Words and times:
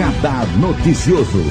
Radar 0.00 0.46
Noticioso. 0.56 1.44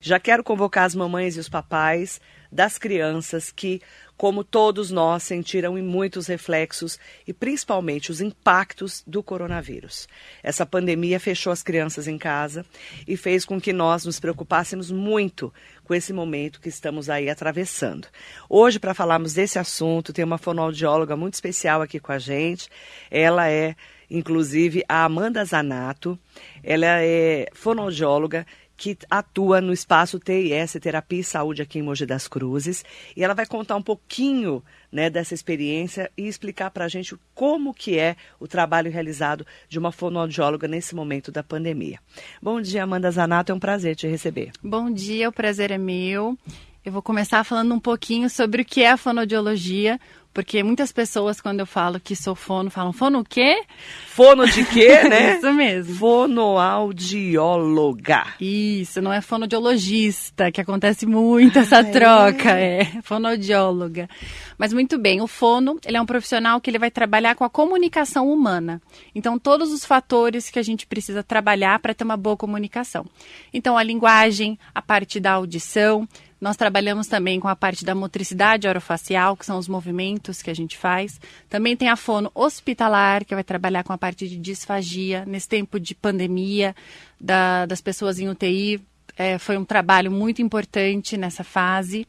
Já 0.00 0.18
quero 0.18 0.42
convocar 0.42 0.84
as 0.84 0.94
mamães 0.94 1.36
e 1.36 1.40
os 1.40 1.50
papais 1.50 2.18
das 2.50 2.78
crianças 2.78 3.52
que, 3.52 3.82
como 4.16 4.42
todos 4.42 4.90
nós, 4.90 5.22
sentiram 5.24 5.76
em 5.76 5.82
muitos 5.82 6.28
reflexos 6.28 6.98
e 7.26 7.34
principalmente 7.34 8.10
os 8.10 8.22
impactos 8.22 9.02
do 9.06 9.22
coronavírus. 9.22 10.08
Essa 10.42 10.64
pandemia 10.64 11.20
fechou 11.20 11.52
as 11.52 11.62
crianças 11.62 12.08
em 12.08 12.16
casa 12.16 12.64
e 13.06 13.18
fez 13.18 13.44
com 13.44 13.60
que 13.60 13.74
nós 13.74 14.06
nos 14.06 14.18
preocupássemos 14.18 14.90
muito 14.90 15.52
com 15.84 15.92
esse 15.92 16.12
momento 16.12 16.60
que 16.60 16.70
estamos 16.70 17.10
aí 17.10 17.28
atravessando. 17.28 18.08
Hoje, 18.48 18.78
para 18.78 18.94
falarmos 18.94 19.34
desse 19.34 19.58
assunto, 19.58 20.12
tem 20.12 20.24
uma 20.24 20.38
fonoaudióloga 20.38 21.14
muito 21.16 21.34
especial 21.34 21.82
aqui 21.82 22.00
com 22.00 22.12
a 22.12 22.18
gente. 22.18 22.70
Ela 23.10 23.50
é, 23.50 23.76
inclusive, 24.10 24.84
a 24.88 25.04
Amanda 25.04 25.44
Zanato. 25.44 26.18
Ela 26.62 27.02
é 27.02 27.48
fonoaudióloga 27.52 28.46
que 28.76 28.96
atua 29.08 29.60
no 29.60 29.72
espaço 29.72 30.18
TIS, 30.18 30.76
Terapia 30.80 31.20
e 31.20 31.24
Saúde 31.24 31.62
aqui 31.62 31.78
em 31.78 31.82
Mogi 31.82 32.04
das 32.04 32.28
Cruzes. 32.28 32.84
E 33.16 33.24
ela 33.24 33.34
vai 33.34 33.46
contar 33.46 33.76
um 33.76 33.82
pouquinho 33.82 34.62
né, 34.92 35.08
dessa 35.08 35.34
experiência 35.34 36.10
e 36.16 36.26
explicar 36.26 36.70
para 36.70 36.84
a 36.84 36.88
gente 36.88 37.16
como 37.34 37.72
que 37.72 37.98
é 37.98 38.16
o 38.38 38.46
trabalho 38.46 38.90
realizado 38.90 39.46
de 39.68 39.78
uma 39.78 39.90
fonoaudióloga 39.90 40.68
nesse 40.68 40.94
momento 40.94 41.32
da 41.32 41.42
pandemia. 41.42 41.98
Bom 42.40 42.60
dia, 42.60 42.82
Amanda 42.82 43.10
Zanato, 43.10 43.50
é 43.50 43.54
um 43.54 43.60
prazer 43.60 43.96
te 43.96 44.06
receber. 44.06 44.52
Bom 44.62 44.90
dia, 44.90 45.28
o 45.28 45.32
prazer 45.32 45.70
é 45.70 45.78
meu. 45.78 46.36
Eu 46.84 46.92
vou 46.92 47.02
começar 47.02 47.42
falando 47.42 47.74
um 47.74 47.80
pouquinho 47.80 48.30
sobre 48.30 48.62
o 48.62 48.64
que 48.64 48.82
é 48.82 48.90
a 48.90 48.96
fonoaudiologia, 48.96 49.98
porque 50.36 50.62
muitas 50.62 50.92
pessoas, 50.92 51.40
quando 51.40 51.58
eu 51.60 51.66
falo 51.66 51.98
que 51.98 52.14
sou 52.14 52.34
fono, 52.34 52.68
falam, 52.68 52.92
fono 52.92 53.20
o 53.20 53.24
quê? 53.24 53.64
Fono 54.08 54.46
de 54.46 54.66
quê, 54.66 55.02
né? 55.08 55.38
Isso 55.38 55.50
mesmo. 55.50 55.94
Fonoaudióloga. 55.94 58.26
Isso, 58.38 59.00
não 59.00 59.10
é 59.10 59.22
fonoaudiologista, 59.22 60.52
que 60.52 60.60
acontece 60.60 61.06
muito 61.06 61.58
essa 61.58 61.78
Ah, 61.78 61.84
troca, 61.84 62.50
é, 62.50 62.84
fonoaudióloga. 63.02 64.10
Mas 64.58 64.74
muito 64.74 64.98
bem, 64.98 65.22
o 65.22 65.26
fono, 65.26 65.80
ele 65.86 65.96
é 65.96 66.02
um 66.02 66.06
profissional 66.06 66.60
que 66.60 66.68
ele 66.68 66.78
vai 66.78 66.90
trabalhar 66.90 67.34
com 67.34 67.44
a 67.44 67.48
comunicação 67.48 68.30
humana. 68.30 68.82
Então, 69.14 69.38
todos 69.38 69.72
os 69.72 69.86
fatores 69.86 70.50
que 70.50 70.58
a 70.58 70.62
gente 70.62 70.86
precisa 70.86 71.22
trabalhar 71.22 71.78
para 71.78 71.94
ter 71.94 72.04
uma 72.04 72.18
boa 72.18 72.36
comunicação. 72.36 73.06
Então, 73.54 73.78
a 73.78 73.82
linguagem, 73.82 74.58
a 74.74 74.82
parte 74.82 75.18
da 75.18 75.32
audição, 75.32 76.06
nós 76.40 76.56
trabalhamos 76.56 77.06
também 77.06 77.40
com 77.40 77.48
a 77.48 77.56
parte 77.56 77.84
da 77.84 77.94
motricidade 77.94 78.68
orofacial, 78.68 79.36
que 79.36 79.46
são 79.46 79.58
os 79.58 79.68
movimentos 79.68 80.42
que 80.42 80.50
a 80.50 80.54
gente 80.54 80.76
faz. 80.76 81.18
Também 81.48 81.76
tem 81.76 81.88
a 81.88 81.96
fono 81.96 82.30
hospitalar, 82.34 83.24
que 83.24 83.34
vai 83.34 83.44
trabalhar 83.44 83.82
com 83.84 83.92
a 83.92 83.98
parte 83.98 84.28
de 84.28 84.36
disfagia. 84.36 85.24
Nesse 85.24 85.48
tempo 85.48 85.80
de 85.80 85.94
pandemia, 85.94 86.74
da- 87.20 87.64
das 87.66 87.80
pessoas 87.80 88.18
em 88.18 88.28
UTI, 88.28 88.80
é, 89.16 89.38
foi 89.38 89.56
um 89.56 89.64
trabalho 89.64 90.10
muito 90.10 90.42
importante 90.42 91.16
nessa 91.16 91.42
fase. 91.42 92.06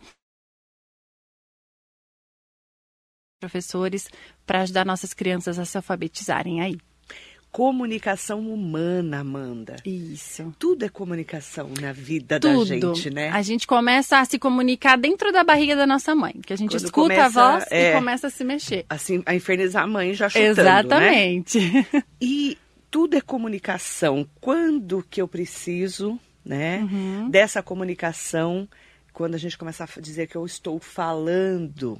Professores, 3.39 4.09
para 4.45 4.61
ajudar 4.63 4.85
nossas 4.85 5.13
crianças 5.13 5.59
a 5.59 5.65
se 5.65 5.77
alfabetizarem 5.77 6.61
aí. 6.61 6.77
Comunicação 7.57 8.41
humana, 8.51 9.21
Amanda. 9.21 9.77
Isso. 9.83 10.53
Tudo 10.59 10.85
é 10.85 10.89
comunicação 10.89 11.71
na 11.81 11.91
vida 11.91 12.39
da 12.39 12.53
Tudo. 12.53 12.93
gente, 12.93 13.09
né? 13.09 13.31
A 13.31 13.41
gente 13.41 13.65
começa 13.65 14.19
a 14.19 14.25
se 14.25 14.37
comunicar 14.37 14.95
dentro 14.95 15.31
da 15.31 15.43
barriga 15.43 15.75
da 15.75 15.87
nossa 15.87 16.13
mãe, 16.13 16.33
que 16.45 16.53
a 16.53 16.55
gente 16.55 16.69
Quando 16.69 16.85
escuta 16.85 17.15
começa, 17.15 17.41
a 17.41 17.51
voz 17.53 17.65
é. 17.71 17.89
e 17.89 17.95
começa 17.95 18.27
a 18.27 18.29
se 18.29 18.43
mexer. 18.43 18.85
Assim, 18.87 19.23
a 19.25 19.33
infernizar 19.33 19.85
a 19.85 19.87
mãe 19.87 20.13
já 20.13 20.29
chutando, 20.29 20.45
né? 20.45 20.51
Exatamente. 20.61 21.59
E 22.21 22.59
tudo 22.91 23.17
é 23.17 23.21
comunicação. 23.21 24.29
Quando 24.39 25.03
que 25.09 25.19
eu 25.19 25.27
preciso, 25.27 26.19
né, 26.45 26.87
Uhum. 26.91 27.27
dessa 27.27 27.63
comunicação, 27.63 28.69
quando 29.11 29.33
a 29.33 29.39
gente 29.39 29.57
começa 29.57 29.83
a 29.83 29.99
dizer 29.99 30.27
que 30.27 30.35
eu 30.35 30.45
estou 30.45 30.77
falando, 30.77 31.97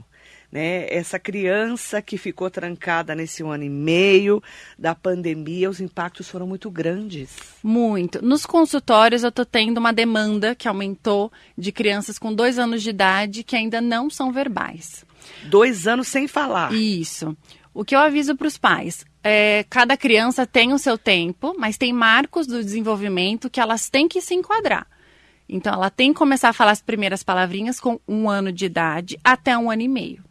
né, 0.51 0.87
essa 0.89 1.19
criança 1.19 2.01
que 2.01 2.17
ficou 2.17 2.49
trancada 2.49 3.13
nesse 3.13 3.43
ano 3.43 3.63
e 3.63 3.69
meio 3.69 4.41
da 4.77 4.95
pandemia, 4.95 5.69
os 5.69 5.81
impactos 5.81 6.29
foram 6.29 6.47
muito 6.47 6.71
grandes. 6.71 7.35
Muito. 7.61 8.23
Nos 8.23 8.45
consultórios 8.45 9.23
eu 9.23 9.31
tô 9.31 9.45
tendo 9.45 9.77
uma 9.77 9.91
demanda 9.91 10.55
que 10.55 10.67
aumentou 10.67 11.31
de 11.57 11.71
crianças 11.71 12.17
com 12.17 12.33
dois 12.33 12.57
anos 12.57 12.81
de 12.81 12.89
idade 12.89 13.43
que 13.43 13.55
ainda 13.55 13.81
não 13.81 14.09
são 14.09 14.31
verbais. 14.31 15.05
Dois 15.43 15.87
anos 15.87 16.07
sem 16.07 16.27
falar. 16.27 16.73
Isso. 16.73 17.35
O 17.73 17.83
que 17.83 17.95
eu 17.95 17.99
aviso 17.99 18.35
para 18.35 18.47
os 18.47 18.57
pais 18.57 19.05
é 19.23 19.65
cada 19.69 19.97
criança 19.97 20.47
tem 20.47 20.73
o 20.73 20.79
seu 20.79 20.97
tempo, 20.97 21.53
mas 21.57 21.77
tem 21.77 21.91
marcos 21.91 22.47
do 22.47 22.63
desenvolvimento 22.63 23.49
que 23.49 23.59
elas 23.59 23.89
têm 23.89 24.07
que 24.07 24.21
se 24.21 24.33
enquadrar. 24.33 24.87
Então, 25.49 25.73
ela 25.73 25.89
tem 25.89 26.11
que 26.11 26.19
começar 26.19 26.49
a 26.49 26.53
falar 26.53 26.71
as 26.71 26.81
primeiras 26.81 27.23
palavrinhas 27.23 27.79
com 27.79 27.99
um 28.07 28.29
ano 28.29 28.51
de 28.51 28.65
idade 28.65 29.19
até 29.23 29.57
um 29.57 29.71
ano 29.71 29.81
e 29.81 29.87
meio. 29.87 30.23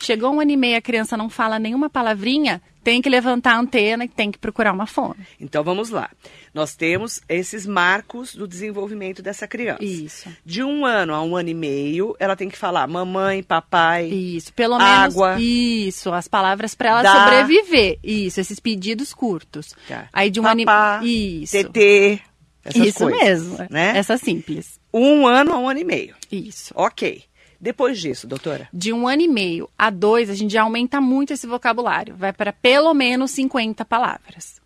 Chegou 0.00 0.32
um 0.32 0.40
ano 0.40 0.50
e 0.50 0.56
meio, 0.56 0.76
a 0.76 0.80
criança 0.80 1.16
não 1.16 1.28
fala 1.28 1.58
nenhuma 1.58 1.90
palavrinha, 1.90 2.62
tem 2.84 3.02
que 3.02 3.08
levantar 3.10 3.54
a 3.54 3.58
antena 3.58 4.04
e 4.04 4.08
tem 4.08 4.30
que 4.30 4.38
procurar 4.38 4.72
uma 4.72 4.86
fono. 4.86 5.16
Então 5.40 5.62
vamos 5.64 5.90
lá. 5.90 6.08
Nós 6.54 6.74
temos 6.74 7.20
esses 7.28 7.66
marcos 7.66 8.34
do 8.34 8.46
desenvolvimento 8.46 9.20
dessa 9.20 9.46
criança. 9.46 9.84
Isso. 9.84 10.30
De 10.44 10.62
um 10.62 10.86
ano 10.86 11.14
a 11.14 11.22
um 11.22 11.36
ano 11.36 11.48
e 11.48 11.54
meio, 11.54 12.16
ela 12.18 12.36
tem 12.36 12.48
que 12.48 12.56
falar 12.56 12.86
mamãe, 12.86 13.42
papai. 13.42 14.06
Isso, 14.06 14.52
pelo 14.54 14.78
menos 14.78 15.14
Água. 15.14 15.36
isso, 15.38 16.12
as 16.12 16.28
palavras 16.28 16.74
para 16.74 16.88
ela 16.88 17.02
Dá. 17.02 17.24
sobreviver. 17.24 17.98
Isso, 18.02 18.40
esses 18.40 18.58
pedidos 18.60 19.12
curtos. 19.12 19.74
Tá. 19.86 20.08
Aí 20.12 20.30
de 20.30 20.40
um 20.40 20.46
ano 20.46 20.62
e... 21.02 21.42
Isso. 21.42 21.56
TT, 21.64 22.20
essas 22.64 22.86
Isso 22.86 22.98
coisas. 22.98 23.20
mesmo. 23.22 23.66
Né? 23.70 23.96
Essa 23.96 24.16
simples. 24.16 24.78
Um 24.92 25.26
ano 25.26 25.52
a 25.52 25.58
um 25.58 25.68
ano 25.68 25.80
e 25.80 25.84
meio. 25.84 26.14
Isso. 26.30 26.72
Ok. 26.76 27.22
Depois 27.60 27.98
disso, 27.98 28.26
doutora? 28.26 28.68
De 28.72 28.92
um 28.92 29.08
ano 29.08 29.22
e 29.22 29.28
meio 29.28 29.68
a 29.76 29.90
dois, 29.90 30.30
a 30.30 30.34
gente 30.34 30.52
já 30.52 30.62
aumenta 30.62 31.00
muito 31.00 31.32
esse 31.32 31.46
vocabulário. 31.46 32.14
Vai 32.16 32.32
para 32.32 32.52
pelo 32.52 32.94
menos 32.94 33.32
50 33.32 33.84
palavras. 33.84 34.60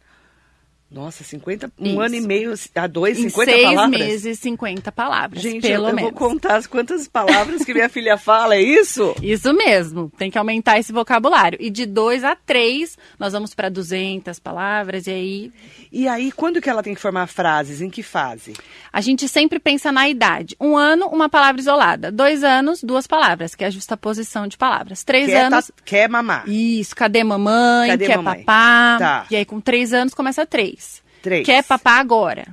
Nossa, 0.92 1.25
50, 1.25 1.72
um 1.78 1.86
Isso. 1.86 2.00
ano 2.00 2.14
e 2.16 2.20
meio 2.20 2.54
a 2.75 2.86
dois, 2.86 3.19
em 3.19 3.28
50 3.30 3.50
seis 3.53 3.64
palavras? 3.64 3.98
meses, 4.00 4.38
50 4.38 4.92
palavras. 4.92 5.42
Gente, 5.42 5.62
pelo 5.62 5.84
eu, 5.84 5.88
eu 5.91 5.94
menos. 5.97 6.10
vou 6.10 6.12
contar 6.30 6.56
as 6.56 6.66
quantas 6.66 7.08
palavras 7.08 7.64
que 7.64 7.72
minha 7.72 7.88
filha 7.91 8.19
fala, 8.19 8.56
é 8.56 8.60
isso? 8.62 9.14
Isso 9.22 9.52
mesmo, 9.54 10.12
tem 10.19 10.31
que 10.31 10.36
aumentar 10.38 10.78
esse 10.78 10.92
vocabulário. 10.92 11.58
E 11.60 11.70
de 11.70 11.86
dois 11.86 12.22
a 12.25 12.36
três, 12.36 12.98
nós 13.19 13.32
vamos 13.32 13.54
para 13.54 13.69
200 13.70 14.38
palavras, 14.38 15.06
e 15.06 15.10
aí 15.10 15.52
E 15.91 16.06
aí, 16.06 16.31
quando 16.31 16.60
que 16.60 16.69
ela 16.69 16.82
tem 16.82 16.94
que 16.94 17.00
formar 17.00 17.26
frases? 17.26 17.81
Em 17.81 17.88
que 17.91 18.02
fase? 18.02 18.52
a 18.92 19.00
gente 19.00 19.26
sempre 19.28 19.58
pensa 19.58 19.91
na 19.91 20.06
idade. 20.08 20.54
Um 20.60 20.76
ano, 20.76 21.06
uma 21.06 21.28
palavra 21.28 21.60
isolada. 21.60 22.12
Dois 22.12 22.44
anos, 22.44 22.82
duas 22.82 23.06
palavras, 23.06 23.54
que 23.54 23.64
é 23.64 23.69
a 23.69 23.70
justaposição 23.70 24.47
de 24.47 24.58
palavras. 24.58 25.02
Três 25.02 25.26
Quer, 25.26 25.47
anos, 25.47 25.69
tá- 25.69 25.72
quer 25.84 26.08
mamar? 26.10 26.47
isso, 26.48 26.94
cadê 26.94 27.25
mamãe, 27.25 27.88
Cadê 27.88 28.06
quer 28.06 28.16
mamãe? 28.19 28.44
papá. 28.44 28.97
Tá. 28.98 29.26
E 29.31 29.36
aí 29.36 29.44
com 29.47 29.58
três 29.60 29.94
anos 29.94 30.12
começa 30.12 30.44
três. 30.44 30.81
Três. 31.22 31.47
Quer 31.47 31.65
papá 31.65 31.99
agora. 31.99 32.47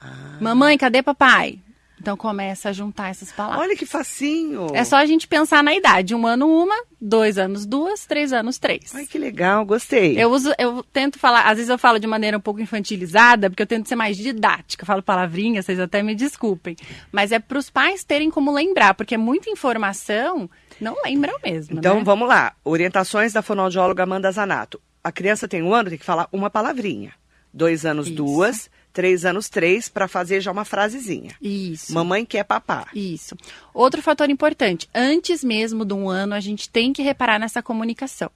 Ah. 0.00 0.38
Mamãe, 0.40 0.78
cadê 0.78 1.02
papai? 1.02 1.58
Então 2.00 2.16
começa 2.16 2.68
a 2.68 2.72
juntar 2.72 3.10
essas 3.10 3.32
palavras. 3.32 3.60
Olha 3.60 3.76
que 3.76 3.84
facinho. 3.84 4.68
É 4.72 4.84
só 4.84 4.96
a 4.96 5.06
gente 5.06 5.26
pensar 5.26 5.64
na 5.64 5.74
idade. 5.74 6.14
Um 6.14 6.26
ano, 6.26 6.48
uma, 6.48 6.76
dois 7.00 7.38
anos, 7.38 7.66
duas, 7.66 8.06
três 8.06 8.32
anos, 8.32 8.56
três. 8.58 8.94
Ai, 8.94 9.04
que 9.04 9.18
legal, 9.18 9.64
gostei. 9.64 10.20
Eu 10.20 10.30
uso, 10.30 10.52
eu 10.58 10.82
tento 10.84 11.18
falar, 11.18 11.42
às 11.42 11.56
vezes 11.56 11.68
eu 11.68 11.78
falo 11.78 11.98
de 11.98 12.06
maneira 12.06 12.38
um 12.38 12.40
pouco 12.40 12.60
infantilizada, 12.60 13.50
porque 13.50 13.62
eu 13.62 13.66
tento 13.66 13.88
ser 13.88 13.96
mais 13.96 14.16
didática, 14.16 14.82
eu 14.82 14.86
falo 14.86 15.02
palavrinhas, 15.02 15.66
vocês 15.66 15.80
até 15.80 16.02
me 16.02 16.14
desculpem. 16.14 16.76
Mas 17.10 17.32
é 17.32 17.38
para 17.38 17.58
os 17.58 17.68
pais 17.68 18.04
terem 18.04 18.30
como 18.30 18.52
lembrar, 18.52 18.94
porque 18.94 19.14
é 19.14 19.18
muita 19.18 19.50
informação, 19.50 20.48
não 20.80 20.96
lembram 21.04 21.36
mesmo. 21.42 21.78
Então, 21.78 21.96
né? 21.96 22.02
vamos 22.04 22.28
lá. 22.28 22.54
Orientações 22.64 23.32
da 23.32 23.42
fonoaudióloga 23.42 24.04
Amanda 24.04 24.30
Zanato. 24.30 24.80
A 25.02 25.10
criança 25.10 25.48
tem 25.48 25.62
um 25.62 25.74
ano, 25.74 25.90
tem 25.90 25.98
que 25.98 26.04
falar 26.04 26.28
uma 26.32 26.48
palavrinha. 26.48 27.12
Dois 27.52 27.84
anos, 27.86 28.06
Isso. 28.06 28.16
duas. 28.16 28.70
Três 28.90 29.24
anos, 29.24 29.48
três, 29.48 29.88
para 29.88 30.08
fazer 30.08 30.40
já 30.40 30.50
uma 30.50 30.64
frasezinha. 30.64 31.32
Isso. 31.40 31.94
Mamãe 31.94 32.24
quer 32.24 32.42
papá. 32.42 32.88
Isso. 32.92 33.36
Outro 33.72 34.02
fator 34.02 34.28
importante, 34.28 34.88
antes 34.92 35.44
mesmo 35.44 35.84
de 35.84 35.94
um 35.94 36.08
ano, 36.08 36.34
a 36.34 36.40
gente 36.40 36.68
tem 36.68 36.92
que 36.92 37.00
reparar 37.00 37.38
nessa 37.38 37.62
comunicação. 37.62 38.28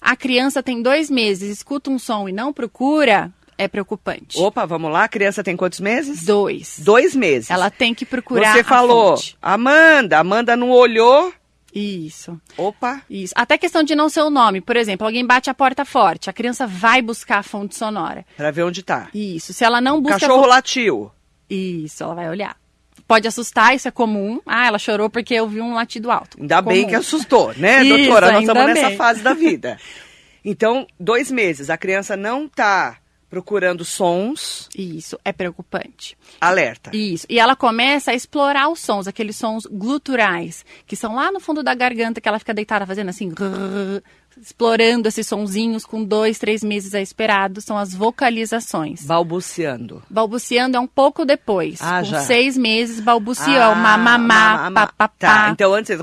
A 0.00 0.16
criança 0.16 0.60
tem 0.60 0.82
dois 0.82 1.08
meses, 1.08 1.48
escuta 1.48 1.88
um 1.88 2.00
som 2.00 2.28
e 2.28 2.32
não 2.32 2.52
procura, 2.52 3.30
é 3.56 3.68
preocupante. 3.68 4.38
Opa, 4.38 4.66
vamos 4.66 4.90
lá. 4.90 5.04
A 5.04 5.08
criança 5.08 5.44
tem 5.44 5.56
quantos 5.56 5.78
meses? 5.78 6.24
Dois. 6.24 6.80
Dois 6.80 7.14
meses. 7.14 7.50
Ela 7.50 7.70
tem 7.70 7.94
que 7.94 8.04
procurar 8.04 8.54
Você 8.54 8.64
falou, 8.64 9.16
fonte. 9.16 9.36
Amanda. 9.40 10.18
Amanda 10.18 10.56
não 10.56 10.70
olhou. 10.70 11.32
Isso. 11.74 12.38
Opa. 12.56 13.02
Isso. 13.08 13.32
Até 13.36 13.56
questão 13.56 13.82
de 13.82 13.94
não 13.94 14.08
ser 14.08 14.20
o 14.22 14.30
nome. 14.30 14.60
Por 14.60 14.76
exemplo, 14.76 15.06
alguém 15.06 15.26
bate 15.26 15.48
a 15.48 15.54
porta 15.54 15.84
forte, 15.84 16.28
a 16.28 16.32
criança 16.32 16.66
vai 16.66 17.00
buscar 17.00 17.38
a 17.38 17.42
fonte 17.42 17.76
sonora. 17.76 18.24
Pra 18.36 18.50
ver 18.50 18.64
onde 18.64 18.82
tá. 18.82 19.08
Isso. 19.14 19.52
Se 19.52 19.64
ela 19.64 19.80
não 19.80 20.00
busca. 20.00 20.20
Cachorro 20.20 20.46
latiu. 20.46 21.10
Isso, 21.48 22.02
ela 22.02 22.14
vai 22.14 22.28
olhar. 22.28 22.56
Pode 23.06 23.26
assustar, 23.28 23.74
isso 23.74 23.88
é 23.88 23.90
comum. 23.90 24.40
Ah, 24.46 24.66
ela 24.66 24.78
chorou 24.78 25.10
porque 25.10 25.34
eu 25.34 25.46
vi 25.48 25.60
um 25.60 25.74
latido 25.74 26.10
alto. 26.10 26.38
Ainda 26.40 26.62
bem 26.62 26.82
Comum. 26.82 26.88
que 26.90 26.94
assustou, 26.94 27.52
né, 27.56 27.82
Isso, 27.84 27.96
doutora? 27.96 28.32
Nós 28.32 28.40
estamos 28.42 28.66
nessa 28.66 28.88
bem. 28.88 28.96
fase 28.96 29.22
da 29.22 29.34
vida. 29.34 29.78
Então, 30.44 30.88
dois 30.98 31.30
meses, 31.30 31.70
a 31.70 31.76
criança 31.76 32.16
não 32.16 32.48
tá 32.48 32.96
procurando 33.32 33.82
sons. 33.82 34.68
Isso, 34.76 35.18
é 35.24 35.32
preocupante. 35.32 36.18
Alerta. 36.38 36.94
Isso. 36.94 37.26
E 37.30 37.38
ela 37.38 37.56
começa 37.56 38.10
a 38.10 38.14
explorar 38.14 38.68
os 38.68 38.78
sons, 38.78 39.08
aqueles 39.08 39.36
sons 39.36 39.64
gluturais, 39.64 40.66
que 40.86 40.94
são 40.94 41.14
lá 41.14 41.32
no 41.32 41.40
fundo 41.40 41.62
da 41.62 41.74
garganta, 41.74 42.20
que 42.20 42.28
ela 42.28 42.38
fica 42.38 42.52
deitada 42.52 42.84
fazendo 42.84 43.08
assim, 43.08 43.32
explorando 44.40 45.08
esses 45.08 45.26
sonzinhos 45.26 45.84
com 45.84 46.04
dois, 46.04 46.38
três 46.38 46.62
meses 46.62 46.94
a 46.94 47.00
esperado, 47.00 47.60
são 47.60 47.76
as 47.76 47.94
vocalizações. 47.94 49.02
Balbuciando. 49.04 50.02
Balbuciando 50.08 50.76
é 50.76 50.80
um 50.80 50.86
pouco 50.86 51.24
depois. 51.24 51.78
Ah, 51.80 51.98
com 52.00 52.04
já. 52.04 52.20
seis 52.20 52.56
meses, 52.56 53.00
balbuciou, 53.00 53.56
Ah, 53.72 53.74
mamamá, 53.74 54.18
mamamá. 54.18 54.86
papapá. 54.86 55.08
Tá, 55.18 55.50
então 55.50 55.74
antes... 55.74 55.98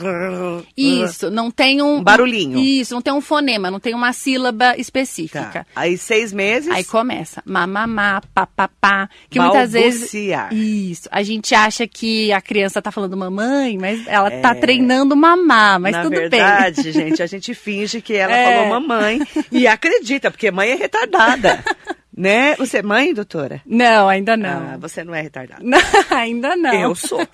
Isso, 0.77 1.29
não 1.29 1.49
tem 1.51 1.81
um... 1.81 1.97
Um 1.97 2.03
barulhinho. 2.03 2.59
Isso, 2.59 2.93
não 2.93 3.01
tem 3.01 3.13
um 3.13 3.21
fonema, 3.21 3.69
não 3.71 3.79
tem 3.79 3.93
uma 3.93 4.13
sílaba 4.13 4.75
específica. 4.77 5.49
Tá. 5.51 5.65
Aí 5.75 5.97
seis 5.97 6.31
meses... 6.31 6.69
Aí 6.71 6.83
começa 6.83 7.41
mamamá, 7.45 8.21
papapá, 8.33 9.09
que 9.29 9.39
muitas 9.39 9.71
vezes 9.73 9.99
Balbuciar. 10.01 10.53
isso, 10.53 11.09
a 11.11 11.23
gente 11.23 11.53
acha 11.55 11.87
que 11.87 12.31
a 12.31 12.41
criança 12.41 12.81
tá 12.81 12.91
falando 12.91 13.15
mamãe, 13.17 13.77
mas 13.77 14.05
ela 14.07 14.29
tá 14.31 14.51
É. 14.51 14.55
treinando 14.55 15.15
mamar, 15.15 15.79
mas 15.79 15.91
Na 15.93 16.03
tudo 16.03 16.11
verdade, 16.15 16.91
gente, 16.91 17.21
a 17.21 17.27
gente 17.27 17.53
finge 17.53 18.01
que 18.01 18.13
ela 18.19 18.35
É. 18.35 18.45
falou 18.55 18.69
mamãe 18.79 19.19
e 19.51 19.67
acredita, 19.67 20.29
porque 20.31 20.51
mãe 20.51 20.71
é 20.71 20.75
retardada. 20.75 21.63
né? 22.15 22.55
Você 22.57 22.79
é 22.79 22.83
mãe, 22.83 23.13
doutora? 23.13 23.61
Não, 23.65 24.09
ainda 24.09 24.33
Ah, 24.33 24.37
não. 24.37 24.79
você 24.79 25.03
não 25.03 25.15
é 25.15 25.21
retardada. 25.21 25.61
Não, 25.63 25.79
ainda 26.11 26.55
não. 26.55 26.73
Eu 26.73 26.95
sou. 26.95 27.25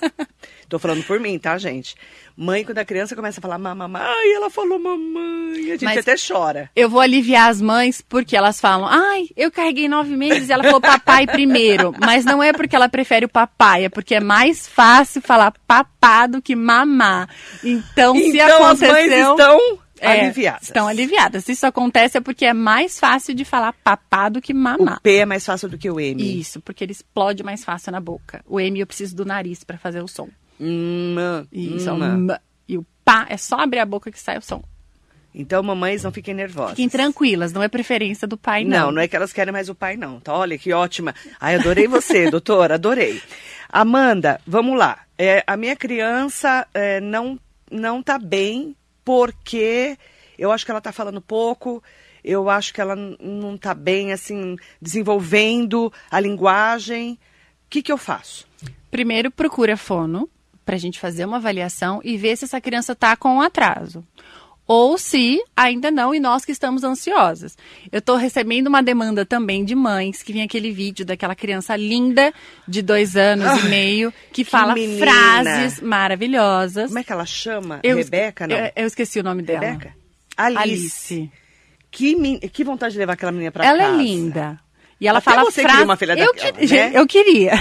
Tô 0.70 0.78
falando 0.80 1.04
por 1.04 1.20
mim, 1.20 1.38
tá, 1.40 1.58
gente? 1.58 1.96
Mãe, 2.38 2.64
quando 2.66 2.80
a 2.80 2.86
criança 2.86 3.16
começa 3.16 3.40
a 3.40 3.42
falar 3.42 3.58
mamãe, 3.58 4.02
ai, 4.04 4.34
ela 4.34 4.50
falou 4.50 4.78
mamãe, 4.78 5.62
a 5.62 5.68
gente 5.74 5.86
Mas- 5.86 5.98
até 6.00 6.16
chora. 6.18 6.70
Eu 6.76 6.90
vou 6.90 7.00
aliviar 7.00 7.50
as 7.50 7.62
mães 7.62 8.02
porque 8.02 8.36
elas 8.36 8.60
falam, 8.60 8.86
ai, 8.88 9.28
eu 9.38 9.50
carreguei 9.52 9.88
nove 9.88 10.16
meses 10.18 10.50
e 10.50 10.52
ela 10.52 10.64
falou 10.64 10.82
papai 10.82 11.26
primeiro. 11.28 11.94
Mas 12.00 12.26
não 12.26 12.44
é 12.44 12.52
porque 12.52 12.76
ela 12.76 12.90
prefere 12.90 13.26
o 13.26 13.30
papai, 13.30 13.86
é 13.86 13.90
porque 13.90 14.16
é 14.16 14.20
mais 14.20 14.68
fácil 14.68 15.22
falar 15.22 15.54
papá 15.66 16.28
do 16.28 16.42
que 16.42 16.56
mamar. 16.56 17.30
Então, 17.64 18.16
se 18.16 18.30
então 18.38 18.66
as 18.66 18.82
aconteceu... 18.84 18.92
mães 18.92 19.12
estão 19.12 19.80
É, 20.06 20.22
aliviadas. 20.22 20.63
Estão 20.63 20.88
aliviadas. 20.88 21.46
Se 21.46 21.52
isso 21.52 21.66
acontece 21.66 22.18
é 22.18 22.22
porque 22.22 22.46
é 22.46 22.54
mais 22.54 23.00
fácil 23.00 23.34
de 23.34 23.44
falar 23.46 23.74
papá 23.84 24.30
do 24.30 24.42
que 24.42 24.54
mamar. 24.54 24.98
O 24.98 25.02
P 25.02 25.18
é 25.18 25.25
mais 25.25 25.46
fácil 25.46 25.69
do 25.69 25.78
que 25.78 25.90
o 25.90 26.00
M. 26.00 26.40
Isso, 26.40 26.62
porque 26.62 26.84
ele 26.84 26.92
explode 26.92 27.44
mais 27.44 27.63
fácil 27.63 27.92
na 27.92 28.00
boca. 28.00 28.44
O 28.48 28.60
M 28.60 28.80
eu 28.80 28.88
preciso 28.88 29.16
do 29.16 29.25
nariz 29.25 29.63
para 29.63 29.78
fazer 29.78 30.02
o 30.02 30.07
som. 30.07 30.30
Hum, 30.60 31.16
Isso, 31.52 31.90
é 31.90 31.94
hum. 31.94 32.04
M. 32.04 32.38
E 32.68 32.78
o 32.78 32.86
pá 33.04 33.25
é 33.30 33.38
só 33.38 33.60
abrir 33.60 33.80
a 33.80 33.86
boca 33.86 34.12
que 34.12 34.19
sai 34.19 34.38
o 34.38 34.42
som. 34.42 34.63
Então, 35.38 35.62
mamães, 35.62 36.02
não 36.04 36.13
fiquem 36.13 36.34
nervosas. 36.34 36.72
Fiquem 36.72 36.88
tranquilas, 36.88 37.51
não 37.51 37.62
é 37.62 37.68
preferência 37.68 38.25
do 38.25 38.38
pai, 38.38 38.63
Não, 38.63 38.86
não. 38.86 38.92
não 38.94 39.01
é 39.01 39.08
que 39.08 39.18
elas 39.18 39.34
querem 39.34 39.51
mais 39.51 39.68
o 39.68 39.75
pai, 39.75 39.98
não. 39.98 40.18
Tá, 40.22 40.34
olha 40.34 40.58
que 40.58 40.72
ótima. 40.72 41.13
Ai, 41.42 41.56
adorei 41.56 41.88
você, 41.88 42.30
doutora, 42.31 42.75
adorei. 42.75 43.22
Amanda, 43.69 44.40
vamos 44.48 44.78
lá. 44.80 45.00
É, 45.18 45.44
a 45.46 45.58
minha 45.58 45.75
criança 45.75 46.66
é, 46.74 47.01
não, 47.01 47.38
não 47.69 48.01
tá 48.01 48.18
bem 48.18 48.74
porque 49.06 49.98
eu 50.38 50.52
acho 50.52 50.66
que 50.66 50.72
ela 50.72 50.81
tá 50.81 50.92
falando 50.92 51.22
pouco, 51.22 51.81
eu 52.24 52.50
acho 52.50 52.74
que 52.74 52.81
ela 52.81 52.96
não 52.96 53.56
tá 53.56 53.74
bem, 53.74 54.12
assim, 54.12 54.57
desenvolvendo 54.81 55.94
a 56.10 56.19
linguagem. 56.19 57.13
O 57.13 57.18
que, 57.69 57.84
que 57.84 57.92
eu 57.92 57.98
faço? 57.98 58.48
Primeiro, 58.90 59.30
procura 59.30 59.78
fono 59.78 60.28
para 60.66 60.75
a 60.75 60.80
gente 60.80 61.00
fazer 61.00 61.24
uma 61.25 61.38
avaliação 61.38 62.02
e 62.04 62.18
ver 62.18 62.36
se 62.36 62.46
essa 62.46 62.60
criança 62.60 62.94
está 62.94 63.16
com 63.16 63.36
um 63.36 63.42
atraso. 63.42 64.04
Ou 64.67 64.97
se 64.97 65.39
ainda 65.56 65.91
não, 65.91 66.13
e 66.15 66.19
nós 66.19 66.44
que 66.44 66.51
estamos 66.51 66.83
ansiosas. 66.83 67.56
Eu 67.91 68.00
estou 68.00 68.15
recebendo 68.15 68.65
uma 68.67 68.81
demanda 68.81 69.23
também 69.23 69.63
de 69.63 69.75
mães, 69.75 70.23
que 70.23 70.33
vem 70.33 70.41
aquele 70.41 70.71
vídeo 70.71 71.06
daquela 71.06 71.35
criança 71.35 71.75
linda 71.75 72.33
de 72.67 72.81
dois 72.81 73.15
anos 73.15 73.45
Ai, 73.45 73.59
e 73.59 73.69
meio, 73.69 74.13
que, 74.33 74.44
fala 74.44 74.73
menina. 74.73 75.06
frases 75.06 75.79
maravilhosas. 75.81 76.88
Como 76.88 76.97
é 77.00 77.03
que 77.03 77.12
ela 77.12 77.25
chama? 77.25 77.79
Eu- 77.83 77.97
Rebeca, 77.97 78.47
não? 78.47 78.56
Eu, 78.56 78.71
eu 78.75 78.88
esqueci 78.88 79.19
o 79.19 79.23
nome 79.23 79.44
dela. 79.44 79.59
Rebeca? 79.65 79.94
Alice. 80.35 80.62
Alice. 80.63 81.31
Que, 81.91 82.39
que 82.50 82.63
vontade 82.63 82.94
de 82.94 83.00
levar 83.00 83.13
aquela 83.13 83.31
menina 83.31 83.51
pra 83.51 83.65
Ela 83.65 83.77
casa. 83.77 83.94
é 83.94 83.97
linda. 83.97 84.59
E 85.00 85.07
ela 85.07 85.19
Até 85.19 85.29
fala 85.31 85.44
você 85.44 85.63
queria 85.63 85.83
uma 85.83 85.95
filha 85.97 86.13
eu, 86.17 86.33
daquela, 86.33 86.51
que- 86.53 86.73
né? 86.73 86.91
eu 86.95 87.06
queria. 87.07 87.51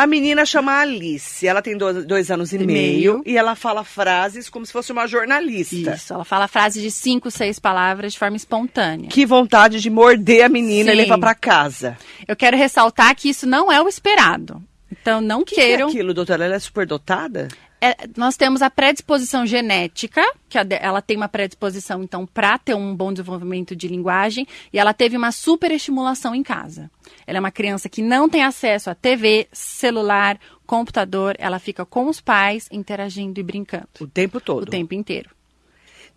A 0.00 0.06
menina 0.06 0.46
chama 0.46 0.78
Alice, 0.80 1.44
ela 1.44 1.60
tem 1.60 1.76
dois, 1.76 2.06
dois 2.06 2.30
anos 2.30 2.52
e, 2.52 2.56
E 2.56 2.58
meio, 2.60 2.68
meio. 2.68 3.22
e 3.26 3.36
ela 3.36 3.56
fala 3.56 3.82
frases 3.82 4.48
como 4.48 4.64
se 4.64 4.72
fosse 4.72 4.92
uma 4.92 5.08
jornalista. 5.08 5.74
Isso, 5.94 6.12
ela 6.14 6.24
fala 6.24 6.46
frases 6.46 6.80
de 6.80 6.88
cinco, 6.88 7.32
seis 7.32 7.58
palavras 7.58 8.12
de 8.12 8.18
forma 8.20 8.36
espontânea. 8.36 9.08
Que 9.10 9.26
vontade 9.26 9.80
de 9.80 9.90
morder 9.90 10.44
a 10.44 10.48
menina 10.48 10.92
e 10.92 10.94
Sim. 10.94 11.02
levar 11.02 11.18
pra 11.18 11.34
casa. 11.34 11.98
Eu 12.28 12.36
quero 12.36 12.56
ressaltar 12.56 13.12
que 13.16 13.28
isso 13.28 13.44
não 13.44 13.72
é 13.72 13.82
o 13.82 13.88
esperado. 13.88 14.62
Então, 14.92 15.20
não 15.20 15.42
que, 15.44 15.56
que 15.56 15.60
é 15.60 15.66
queiram. 15.66 15.88
aquilo, 15.88 16.14
doutora? 16.14 16.44
Ela 16.44 16.54
é 16.54 16.58
superdotada? 16.60 17.48
É, 17.80 18.08
nós 18.16 18.36
temos 18.36 18.60
a 18.62 18.70
predisposição 18.70 19.46
genética, 19.46 20.22
que 20.48 20.58
ela 20.58 21.00
tem 21.00 21.16
uma 21.16 21.28
predisposição, 21.28 22.02
então, 22.02 22.26
para 22.26 22.58
ter 22.58 22.74
um 22.74 22.94
bom 22.94 23.12
desenvolvimento 23.12 23.76
de 23.76 23.86
linguagem, 23.86 24.46
e 24.72 24.78
ela 24.78 24.92
teve 24.92 25.16
uma 25.16 25.30
superestimulação 25.30 26.34
em 26.34 26.42
casa. 26.42 26.90
Ela 27.26 27.38
é 27.38 27.40
uma 27.40 27.50
criança 27.50 27.88
que 27.88 28.02
não 28.02 28.28
tem 28.28 28.42
acesso 28.42 28.90
a 28.90 28.94
TV, 28.94 29.48
celular, 29.52 30.38
computador, 30.66 31.34
ela 31.38 31.58
fica 31.58 31.86
com 31.86 32.08
os 32.08 32.20
pais 32.20 32.68
interagindo 32.70 33.40
e 33.40 33.42
brincando 33.42 33.88
O 34.00 34.06
tempo 34.06 34.40
todo. 34.40 34.64
o 34.64 34.66
tempo 34.66 34.94
inteiro. 34.94 35.30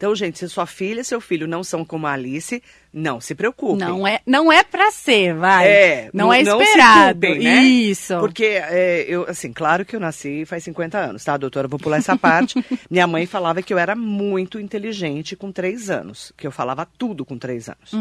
Então, 0.01 0.15
gente, 0.15 0.39
se 0.39 0.50
sua 0.50 0.65
filha 0.65 1.01
e 1.01 1.06
seu 1.06 1.21
filho 1.21 1.48
não 1.48 1.63
são 1.63 1.86
como 1.86 2.07
a 2.07 2.13
Alice, 2.13 2.63
não 2.92 3.21
se 3.21 3.36
preocupem. 3.36 3.88
Não 3.88 4.07
é, 4.07 4.19
não 4.25 4.51
é 4.51 4.63
para 4.63 4.89
ser, 4.89 5.36
vai. 5.36 5.68
É, 5.68 6.09
não, 6.12 6.33
é 6.33 6.42
não 6.42 6.59
esperado. 6.59 7.19
culpem, 7.21 7.44
né? 7.44 7.57
Isso. 7.62 8.18
Porque, 8.19 8.45
é, 8.45 9.06
eu, 9.07 9.30
assim, 9.30 9.53
claro 9.53 9.86
que 9.86 9.95
eu 9.95 10.00
nasci 10.00 10.44
faz 10.44 10.63
50 10.63 10.98
anos, 10.98 11.24
tá, 11.24 11.38
doutora? 11.38 11.68
Vou 11.68 11.77
pular 11.77 11.98
essa 11.98 12.18
parte. 12.18 12.65
Minha 12.89 13.06
mãe 13.06 13.27
falava 13.27 13.62
que 13.62 13.71
eu 13.71 13.77
era 13.77 13.95
muito 13.95 14.59
inteligente 14.59 15.36
com 15.36 15.51
três 15.51 15.92
anos, 15.92 16.33
que 16.36 16.47
eu 16.47 16.51
falava 16.51 16.83
tudo 16.97 17.24
com 17.24 17.38
três 17.38 17.69
anos. 17.69 17.92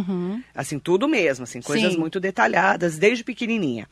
Assim, 0.55 0.79
tudo 0.79 1.07
mesmo, 1.07 1.43
assim, 1.43 1.61
coisas 1.61 1.93
Sim. 1.93 1.99
muito 1.99 2.19
detalhadas, 2.19 2.97
desde 2.97 3.23
pequenininha. 3.23 3.87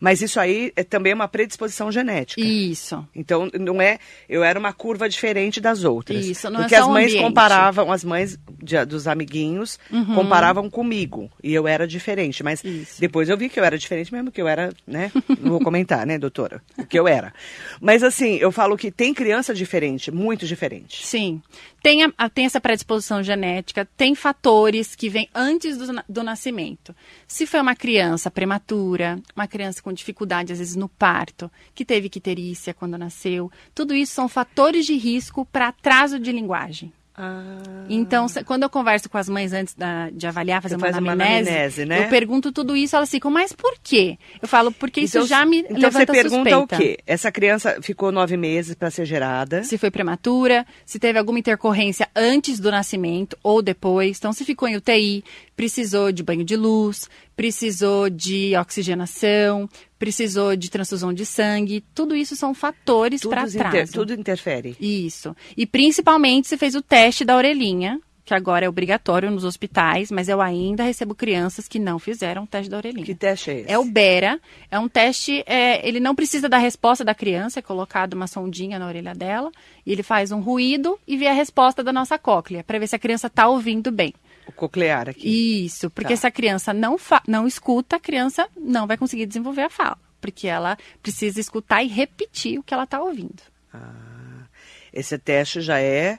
Mas 0.00 0.22
isso 0.22 0.40
aí 0.40 0.72
é 0.74 0.82
também 0.82 1.12
uma 1.12 1.28
predisposição 1.28 1.92
genética. 1.92 2.40
Isso. 2.40 3.06
Então, 3.14 3.50
não 3.60 3.82
é. 3.82 3.98
Eu 4.28 4.42
era 4.42 4.58
uma 4.58 4.72
curva 4.72 5.06
diferente 5.08 5.60
das 5.60 5.84
outras. 5.84 6.24
Isso, 6.24 6.48
não 6.48 6.60
é 6.60 6.62
Porque 6.62 6.74
só 6.76 6.82
as 6.84 6.88
mães 6.88 7.08
ambiente. 7.08 7.22
comparavam, 7.26 7.92
as 7.92 8.02
mães 8.02 8.38
de- 8.62 8.84
dos 8.86 9.06
amiguinhos 9.06 9.78
comparavam 10.14 10.70
comigo. 10.70 11.30
E 11.42 11.52
eu 11.52 11.68
era 11.68 11.86
diferente. 11.86 12.42
Mas 12.42 12.64
Isso. 12.64 12.98
depois 13.00 13.28
eu 13.28 13.36
vi 13.36 13.48
que 13.50 13.60
eu 13.60 13.64
era 13.64 13.76
diferente 13.76 14.12
mesmo, 14.12 14.30
que 14.32 14.40
eu 14.40 14.48
era, 14.48 14.72
né? 14.86 15.12
Não 15.38 15.50
vou 15.50 15.60
comentar, 15.60 16.06
né, 16.06 16.18
doutora? 16.18 16.62
O 16.78 16.86
que 16.86 16.98
eu 16.98 17.06
era. 17.06 17.34
Mas 17.80 18.02
assim, 18.02 18.36
eu 18.36 18.50
falo 18.50 18.76
que 18.78 18.90
tem 18.90 19.12
criança 19.12 19.52
diferente, 19.54 20.10
muito 20.10 20.46
diferente. 20.46 21.06
Sim. 21.06 21.42
Tem, 21.82 22.02
a- 22.04 22.28
tem 22.28 22.44
essa 22.44 22.60
predisposição 22.60 23.22
genética, 23.22 23.88
tem 23.96 24.14
fatores 24.14 24.94
que 24.94 25.08
vêm 25.08 25.28
antes 25.34 25.78
do, 25.78 25.86
do 26.08 26.22
nascimento. 26.22 26.94
Se 27.26 27.46
foi 27.46 27.60
uma 27.60 27.74
criança 27.74 28.30
prematura, 28.30 29.18
uma 29.34 29.46
criança 29.48 29.82
com 29.82 29.92
dificuldade, 29.92 30.52
às 30.52 30.58
vezes, 30.58 30.76
no 30.76 30.88
parto, 30.88 31.50
que 31.74 31.84
teve 31.84 32.08
quiterícia 32.10 32.74
quando 32.74 32.98
nasceu, 32.98 33.50
tudo 33.74 33.94
isso 33.94 34.12
são 34.12 34.28
fatores 34.28 34.84
de 34.84 34.94
risco 34.96 35.46
para 35.46 35.68
atraso 35.68 36.18
de 36.18 36.30
linguagem. 36.32 36.92
Ah. 37.22 37.84
Então, 37.88 38.26
quando 38.46 38.62
eu 38.62 38.70
converso 38.70 39.10
com 39.10 39.18
as 39.18 39.28
mães 39.28 39.52
antes 39.52 39.74
da- 39.74 40.08
de 40.10 40.26
avaliar, 40.26 40.62
fazer 40.62 40.76
uma 40.76 40.86
faz 40.86 40.96
uma 40.96 41.12
anamnese, 41.12 41.50
anamnese, 41.50 41.84
né? 41.84 42.04
eu 42.04 42.08
pergunto 42.08 42.50
tudo 42.50 42.74
isso, 42.76 42.96
elas 42.96 43.10
ficam, 43.10 43.30
mas 43.30 43.52
por 43.52 43.74
quê? 43.82 44.16
Eu 44.40 44.48
falo, 44.48 44.72
porque 44.72 45.00
isso 45.02 45.18
Então, 45.18 45.26
já 45.28 45.44
me 45.44 45.58
então 45.58 45.76
levanta 45.76 46.06
você 46.06 46.22
pergunta 46.22 46.50
suspeita. 46.50 46.76
o 46.76 46.78
quê? 46.78 46.98
Essa 47.06 47.30
criança 47.30 47.76
ficou 47.82 48.10
nove 48.10 48.36
meses 48.36 48.74
para 48.74 48.90
ser 48.90 49.04
gerada. 49.04 49.62
se 49.64 49.76
foi 49.76 49.90
prematura, 49.90 50.64
se 50.86 50.98
teve 50.98 51.18
alguma 51.18 51.38
intercorrência 51.38 52.08
antes 52.16 52.58
do 52.58 52.70
nascimento 52.70 53.36
ou 53.42 53.60
depois. 53.60 54.16
Então, 54.18 54.32
se 54.32 54.44
ficou 54.44 54.66
em 54.68 54.76
UTI, 54.76 55.22
precisou 55.54 56.10
de 56.12 56.22
banho 56.22 56.44
de 56.44 56.56
luz, 56.56 57.08
precisou 57.36 58.08
de 58.08 58.54
oxigenação, 58.56 59.68
precisou 60.00 60.56
de 60.56 60.68
transfusão 60.70 61.12
de 61.12 61.24
sangue. 61.26 61.84
Tudo 61.94 62.16
isso 62.16 62.34
são 62.34 62.54
fatores 62.54 63.20
para 63.20 63.42
Tudo, 63.44 63.54
inter- 63.54 63.66
atraso. 63.66 63.92
tudo 63.92 64.14
interfere. 64.14 64.74
Isso. 64.80 65.36
E 65.56 65.66
principalmente 65.66 66.48
se 66.48 66.56
fez 66.56 66.74
o 66.74 66.80
teste 66.82 67.24
da 67.24 67.36
orelhinha, 67.36 68.00
que 68.24 68.32
agora 68.32 68.64
é 68.64 68.68
obrigatório 68.68 69.30
nos 69.30 69.44
hospitais, 69.44 70.10
mas 70.10 70.28
eu 70.28 70.40
ainda 70.40 70.84
recebo 70.84 71.14
crianças 71.14 71.66
que 71.68 71.78
não 71.78 71.98
fizeram 71.98 72.44
o 72.44 72.46
teste 72.46 72.70
da 72.70 72.76
orelhinha. 72.78 73.04
Que 73.04 73.14
teste 73.14 73.50
é 73.50 73.60
esse? 73.60 73.70
É 73.72 73.78
o 73.78 73.84
Bera. 73.84 74.40
É 74.70 74.78
um 74.78 74.88
teste, 74.88 75.42
é, 75.46 75.86
ele 75.86 76.00
não 76.00 76.14
precisa 76.14 76.48
da 76.48 76.56
resposta 76.56 77.04
da 77.04 77.14
criança, 77.14 77.58
é 77.58 77.62
colocado 77.62 78.14
uma 78.14 78.26
sondinha 78.26 78.78
na 78.78 78.86
orelha 78.86 79.14
dela, 79.14 79.50
e 79.84 79.92
ele 79.92 80.02
faz 80.02 80.32
um 80.32 80.40
ruído 80.40 80.98
e 81.06 81.16
vê 81.16 81.26
a 81.26 81.32
resposta 81.32 81.82
da 81.84 81.92
nossa 81.92 82.18
cóclea, 82.18 82.64
para 82.64 82.78
ver 82.78 82.86
se 82.86 82.96
a 82.96 83.00
criança 83.00 83.26
está 83.26 83.48
ouvindo 83.48 83.90
bem. 83.92 84.14
Coclear 84.52 85.08
aqui. 85.08 85.64
Isso, 85.64 85.90
porque 85.90 86.14
Tá. 86.14 86.20
se 86.20 86.26
a 86.26 86.30
criança 86.30 86.72
não, 86.72 86.96
não 87.26 87.46
escuta, 87.46 87.96
a 87.96 88.00
criança 88.00 88.48
não 88.56 88.86
vai 88.86 88.96
conseguir 88.96 89.26
desenvolver 89.26 89.62
a 89.62 89.70
fala, 89.70 89.98
porque 90.20 90.46
ela 90.46 90.76
precisa 91.02 91.40
escutar 91.40 91.82
e 91.82 91.88
repetir 91.88 92.58
o 92.58 92.62
que 92.62 92.72
ela 92.74 92.84
está 92.84 93.00
ouvindo. 93.00 93.42
Ah, 93.72 94.44
esse 94.92 95.16
teste 95.18 95.60
já 95.60 95.80
é, 95.80 96.18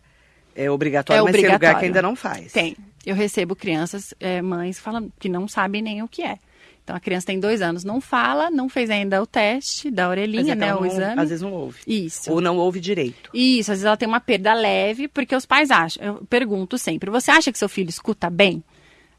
é 0.56 0.70
obrigatório, 0.72 1.20
É 1.20 1.24
mas 1.24 1.32
tem 1.34 1.42
lugar 1.44 1.56
obrigatório. 1.56 1.80
que 1.80 1.86
ainda 1.86 2.02
não 2.02 2.16
faz. 2.16 2.52
Tem. 2.52 2.76
Eu 3.06 3.16
recebo 3.16 3.56
crianças, 3.56 4.14
é, 4.20 4.42
mães, 4.42 4.80
falam 4.80 5.12
que 5.20 5.28
não 5.28 5.48
sabem 5.48 5.82
nem 5.82 6.04
o 6.04 6.08
que 6.08 6.22
é. 6.24 6.38
Então 6.84 6.96
a 6.96 7.00
criança 7.00 7.28
tem 7.28 7.40
dois 7.40 7.62
anos, 7.62 7.84
não 7.84 8.02
fala, 8.02 8.50
não 8.50 8.68
fez 8.68 8.90
ainda 8.90 9.22
o 9.22 9.28
teste 9.28 9.92
da 9.92 10.10
orelhinha, 10.10 10.54
é 10.54 10.56
né? 10.56 10.76
O 10.76 10.86
exame. 10.86 11.22
Às 11.22 11.30
vezes 11.30 11.42
não 11.42 11.54
ouve. 11.54 11.80
Isso. 11.86 12.32
Ou 12.32 12.42
não 12.42 12.58
ouve 12.58 12.80
direito. 12.80 13.30
Isso, 13.34 13.72
às 13.72 13.78
vezes 13.78 13.86
ela 13.86 13.98
tem 13.98 14.08
uma 14.08 14.20
perda 14.20 14.54
leve, 14.54 15.08
porque 15.08 15.36
os 15.36 15.46
pais 15.46 15.70
acham. 15.70 16.04
Eu 16.04 16.26
pergunto 16.30 16.78
sempre: 16.78 17.12
você 17.12 17.32
acha 17.32 17.52
que 17.52 17.58
seu 17.58 17.70
filho 17.70 17.90
escuta 17.90 18.30
bem? 18.30 18.64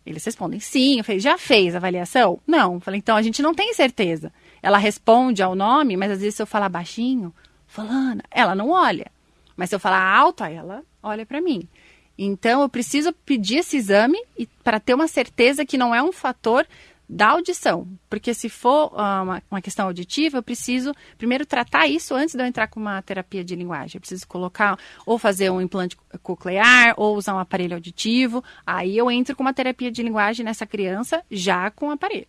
Eles 0.04 0.24
respondem 0.24 0.58
sim. 0.58 0.98
Eu 0.98 1.04
falei: 1.04 1.20
já 1.20 1.38
fez 1.38 1.74
a 1.74 1.78
avaliação? 1.78 2.40
Não. 2.46 2.74
Eu 2.74 2.80
falei: 2.80 2.98
então 2.98 3.16
a 3.16 3.22
gente 3.22 3.40
não 3.40 3.54
tem 3.54 3.72
certeza. 3.74 4.32
Ela 4.60 4.78
responde 4.78 5.42
ao 5.42 5.54
nome, 5.54 5.96
mas 5.96 6.10
às 6.10 6.20
vezes 6.20 6.34
se 6.34 6.42
eu 6.42 6.46
falar 6.46 6.68
baixinho, 6.68 7.32
fulana, 7.66 8.22
ela 8.30 8.54
não 8.54 8.70
olha. 8.70 9.10
Mas 9.56 9.68
se 9.68 9.74
eu 9.74 9.80
falar 9.80 10.02
alto, 10.02 10.44
ela 10.44 10.82
olha 11.02 11.24
para 11.24 11.40
mim. 11.40 11.68
Então 12.18 12.62
eu 12.62 12.68
preciso 12.68 13.12
pedir 13.12 13.58
esse 13.58 13.76
exame 13.76 14.18
para 14.62 14.78
ter 14.78 14.94
uma 14.94 15.08
certeza 15.08 15.64
que 15.64 15.78
não 15.78 15.94
é 15.94 16.02
um 16.02 16.12
fator 16.12 16.66
da 17.12 17.28
audição. 17.28 17.86
Porque 18.08 18.32
se 18.32 18.48
for 18.48 18.92
ah, 18.96 19.22
uma, 19.22 19.42
uma 19.50 19.60
questão 19.60 19.86
auditiva, 19.86 20.38
eu 20.38 20.42
preciso 20.42 20.94
primeiro 21.18 21.44
tratar 21.44 21.86
isso 21.86 22.14
antes 22.14 22.34
de 22.34 22.42
eu 22.42 22.46
entrar 22.46 22.68
com 22.68 22.80
uma 22.80 23.02
terapia 23.02 23.44
de 23.44 23.54
linguagem. 23.54 23.96
Eu 23.96 24.00
preciso 24.00 24.26
colocar, 24.26 24.78
ou 25.04 25.18
fazer 25.18 25.50
um 25.50 25.60
implante 25.60 25.96
coclear, 26.22 26.94
ou 26.96 27.16
usar 27.16 27.34
um 27.34 27.38
aparelho 27.38 27.74
auditivo. 27.74 28.42
Aí 28.66 28.96
eu 28.96 29.10
entro 29.10 29.36
com 29.36 29.42
uma 29.42 29.52
terapia 29.52 29.92
de 29.92 30.02
linguagem 30.02 30.44
nessa 30.44 30.66
criança 30.66 31.22
já 31.30 31.70
com 31.70 31.88
o 31.88 31.90
aparelho. 31.90 32.26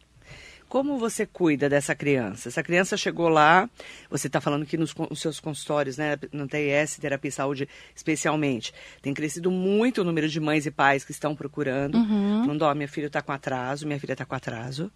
Como 0.73 0.97
você 0.97 1.23
cuida 1.27 1.69
dessa 1.69 1.93
criança? 1.93 2.49
Essa 2.49 2.63
criança 2.63 2.97
chegou 2.97 3.29
lá, 3.29 3.69
você 4.09 4.25
está 4.25 4.41
falando 4.41 4.65
que 4.65 4.75
nos, 4.75 4.91
nos 4.95 5.21
seus 5.21 5.39
consultórios, 5.39 5.97
né, 5.99 6.17
no 6.31 6.47
TIS, 6.47 6.97
Terapia 6.97 7.29
e 7.29 7.31
Saúde 7.31 7.69
especialmente, 7.95 8.73
tem 8.99 9.13
crescido 9.13 9.51
muito 9.51 10.01
o 10.01 10.03
número 10.03 10.27
de 10.27 10.39
mães 10.39 10.65
e 10.65 10.71
pais 10.71 11.05
que 11.05 11.11
estão 11.11 11.35
procurando. 11.35 11.93
Uhum. 11.95 12.41
Falando, 12.45 12.63
ó, 12.63 12.73
minha 12.73 12.87
filha 12.87 13.05
está 13.05 13.21
com 13.21 13.31
atraso, 13.31 13.85
minha 13.85 13.99
filha 13.99 14.13
está 14.13 14.25
com 14.25 14.33
atraso. 14.33 14.91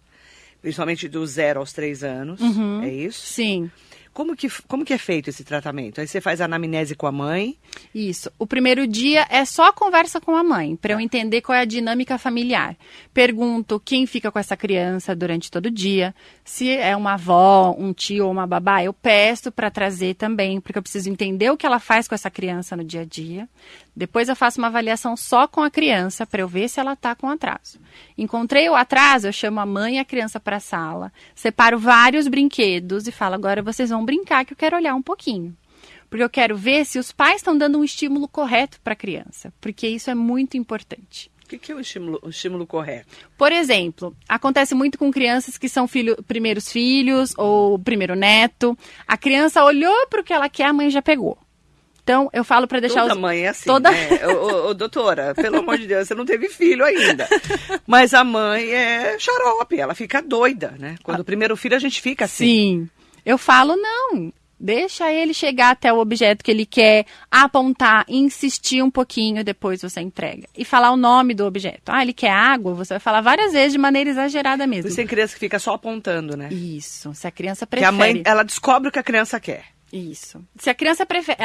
Principalmente 0.60 1.08
do 1.08 1.24
zero 1.24 1.60
aos 1.60 1.72
três 1.72 2.02
anos, 2.02 2.40
Uhum. 2.40 2.82
é 2.82 2.92
isso? 2.92 3.24
Sim. 3.24 3.70
Como 4.18 4.34
que, 4.34 4.48
como 4.66 4.84
que 4.84 4.92
é 4.92 4.98
feito 4.98 5.30
esse 5.30 5.44
tratamento? 5.44 6.00
Aí 6.00 6.08
você 6.08 6.20
faz 6.20 6.40
a 6.40 6.46
anamnese 6.46 6.96
com 6.96 7.06
a 7.06 7.12
mãe, 7.12 7.56
Isso. 7.94 8.28
O 8.36 8.48
primeiro 8.48 8.84
dia 8.84 9.24
é 9.30 9.44
só 9.44 9.70
conversa 9.70 10.20
com 10.20 10.34
a 10.34 10.42
mãe, 10.42 10.74
para 10.74 10.94
eu 10.94 10.98
entender 10.98 11.40
qual 11.40 11.56
é 11.56 11.60
a 11.60 11.64
dinâmica 11.64 12.18
familiar. 12.18 12.76
Pergunto 13.14 13.78
quem 13.78 14.06
fica 14.06 14.32
com 14.32 14.38
essa 14.40 14.56
criança 14.56 15.14
durante 15.14 15.48
todo 15.48 15.66
o 15.66 15.70
dia. 15.70 16.12
Se 16.44 16.68
é 16.68 16.96
uma 16.96 17.12
avó, 17.12 17.76
um 17.78 17.92
tio 17.92 18.24
ou 18.24 18.32
uma 18.32 18.44
babá, 18.44 18.82
eu 18.82 18.92
peço 18.92 19.52
para 19.52 19.70
trazer 19.70 20.14
também, 20.14 20.60
porque 20.60 20.78
eu 20.78 20.82
preciso 20.82 21.08
entender 21.08 21.50
o 21.52 21.56
que 21.56 21.64
ela 21.64 21.78
faz 21.78 22.08
com 22.08 22.14
essa 22.16 22.28
criança 22.28 22.76
no 22.76 22.82
dia 22.82 23.02
a 23.02 23.04
dia. 23.04 23.48
Depois 23.98 24.28
eu 24.28 24.36
faço 24.36 24.60
uma 24.60 24.68
avaliação 24.68 25.16
só 25.16 25.48
com 25.48 25.60
a 25.60 25.68
criança 25.68 26.24
para 26.24 26.40
eu 26.40 26.46
ver 26.46 26.68
se 26.68 26.78
ela 26.78 26.92
está 26.92 27.16
com 27.16 27.28
atraso. 27.28 27.80
Encontrei 28.16 28.68
o 28.68 28.76
atraso, 28.76 29.26
eu 29.26 29.32
chamo 29.32 29.58
a 29.58 29.66
mãe 29.66 29.96
e 29.96 29.98
a 29.98 30.04
criança 30.04 30.38
para 30.38 30.58
a 30.58 30.60
sala, 30.60 31.12
separo 31.34 31.80
vários 31.80 32.28
brinquedos 32.28 33.08
e 33.08 33.10
falo: 33.10 33.34
agora 33.34 33.60
vocês 33.60 33.90
vão 33.90 34.04
brincar 34.04 34.44
que 34.44 34.52
eu 34.52 34.56
quero 34.56 34.76
olhar 34.76 34.94
um 34.94 35.02
pouquinho. 35.02 35.52
Porque 36.08 36.22
eu 36.22 36.30
quero 36.30 36.56
ver 36.56 36.84
se 36.84 36.96
os 36.96 37.10
pais 37.10 37.38
estão 37.38 37.58
dando 37.58 37.76
um 37.76 37.82
estímulo 37.82 38.28
correto 38.28 38.80
para 38.82 38.92
a 38.92 38.96
criança, 38.96 39.52
porque 39.60 39.88
isso 39.88 40.08
é 40.08 40.14
muito 40.14 40.56
importante. 40.56 41.28
o 41.44 41.48
que, 41.48 41.58
que 41.58 41.72
é 41.72 41.74
o 41.74 41.80
estímulo, 41.80 42.20
o 42.22 42.28
estímulo 42.28 42.68
correto? 42.68 43.08
Por 43.36 43.50
exemplo, 43.50 44.16
acontece 44.28 44.76
muito 44.76 44.96
com 44.96 45.10
crianças 45.10 45.58
que 45.58 45.68
são 45.68 45.88
filho, 45.88 46.22
primeiros 46.22 46.70
filhos 46.70 47.34
ou 47.36 47.76
primeiro 47.80 48.14
neto. 48.14 48.78
A 49.08 49.16
criança 49.16 49.64
olhou 49.64 50.06
para 50.06 50.20
o 50.20 50.24
que 50.24 50.32
ela 50.32 50.48
quer, 50.48 50.66
a 50.66 50.72
mãe 50.72 50.88
já 50.88 51.02
pegou. 51.02 51.36
Então, 52.08 52.30
eu 52.32 52.42
falo 52.42 52.66
para 52.66 52.80
deixar 52.80 53.02
Toda 53.02 53.12
os 53.14 53.20
mãe 53.20 53.40
é 53.44 53.48
assim, 53.48 53.66
toda- 53.66 53.90
né? 53.90 54.26
Ô, 54.28 54.72
doutora, 54.72 55.34
pelo 55.34 55.58
amor 55.58 55.76
de 55.76 55.86
Deus, 55.86 56.08
você 56.08 56.14
não 56.14 56.24
teve 56.24 56.48
filho 56.48 56.82
ainda. 56.82 57.28
Mas 57.86 58.14
a 58.14 58.24
mãe 58.24 58.70
é 58.70 59.18
xarope, 59.18 59.78
ela 59.78 59.94
fica 59.94 60.22
doida, 60.22 60.74
né? 60.78 60.94
Quando 61.02 61.20
o 61.20 61.24
primeiro 61.24 61.54
filho 61.54 61.76
a 61.76 61.78
gente 61.78 62.00
fica 62.00 62.24
assim. 62.24 62.46
Sim. 62.46 62.88
Eu 63.26 63.36
falo, 63.36 63.76
não. 63.76 64.32
Deixa 64.58 65.12
ele 65.12 65.34
chegar 65.34 65.70
até 65.70 65.92
o 65.92 65.98
objeto 65.98 66.42
que 66.42 66.50
ele 66.50 66.64
quer, 66.64 67.04
apontar, 67.30 68.06
insistir 68.08 68.82
um 68.82 68.90
pouquinho, 68.90 69.44
depois 69.44 69.82
você 69.82 70.00
entrega. 70.00 70.48
E 70.56 70.64
falar 70.64 70.90
o 70.90 70.96
nome 70.96 71.34
do 71.34 71.44
objeto. 71.44 71.92
Ah, 71.92 72.00
ele 72.02 72.14
quer 72.14 72.30
água? 72.32 72.72
Você 72.72 72.94
vai 72.94 73.00
falar 73.00 73.20
várias 73.20 73.52
vezes 73.52 73.72
de 73.72 73.78
maneira 73.78 74.08
exagerada 74.08 74.66
mesmo. 74.66 74.88
isso 74.88 74.96
tem 74.96 75.06
criança 75.06 75.34
que 75.34 75.40
fica 75.40 75.58
só 75.58 75.74
apontando, 75.74 76.38
né? 76.38 76.48
Isso. 76.50 77.12
Se 77.12 77.26
a 77.26 77.30
criança 77.30 77.66
prefere. 77.66 77.86
a 77.88 77.92
mãe, 77.92 78.22
ela 78.24 78.42
descobre 78.42 78.88
o 78.88 78.92
que 78.92 78.98
a 78.98 79.02
criança 79.02 79.38
quer. 79.38 79.64
Isso. 79.92 80.44
Se 80.58 80.68
a 80.68 80.74
criança 80.74 81.06
prefere. 81.06 81.38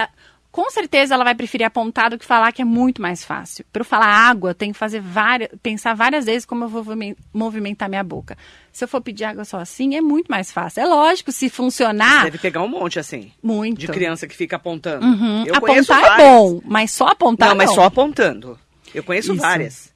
Com 0.54 0.70
certeza 0.70 1.16
ela 1.16 1.24
vai 1.24 1.34
preferir 1.34 1.66
apontar 1.66 2.12
do 2.12 2.18
que 2.20 2.24
falar, 2.24 2.52
que 2.52 2.62
é 2.62 2.66
muito 2.66 3.02
mais 3.02 3.26
fácil. 3.26 3.66
Para 3.74 3.82
eu 3.82 3.86
falar 3.86 4.06
água, 4.06 4.52
eu 4.52 4.54
tenho 4.54 4.72
que 4.72 4.78
fazer 4.78 5.02
várias, 5.02 5.50
pensar 5.64 5.96
várias 5.96 6.26
vezes 6.26 6.46
como 6.46 6.64
eu 6.66 6.70
vou 6.70 6.84
movi- 6.86 7.18
movimentar 7.34 7.90
minha 7.90 8.04
boca. 8.04 8.38
Se 8.72 8.84
eu 8.84 8.88
for 8.88 9.02
pedir 9.02 9.24
água 9.24 9.46
só 9.46 9.58
assim, 9.60 9.96
é 9.96 10.02
muito 10.02 10.28
mais 10.28 10.52
fácil. 10.52 10.82
É 10.82 10.86
lógico, 10.86 11.32
se 11.32 11.50
funcionar, 11.50 12.26
Deve 12.26 12.38
pegar 12.38 12.62
um 12.62 12.68
monte 12.68 13.00
assim. 13.00 13.32
muito. 13.42 13.80
De 13.80 13.88
criança 13.88 14.28
que 14.28 14.36
fica 14.36 14.56
apontando. 14.58 15.06
Uhum. 15.06 15.44
Apontar 15.56 15.76
é 15.78 15.82
várias. 15.82 16.18
bom, 16.30 16.62
mas 16.66 16.92
só 16.92 17.08
apontar 17.08 17.50
Não, 17.50 17.56
mas 17.56 17.70
não. 17.70 17.76
só 17.76 17.84
apontando. 17.86 18.60
Eu 18.94 19.04
conheço 19.04 19.34
Isso. 19.34 19.42
várias. 19.42 19.93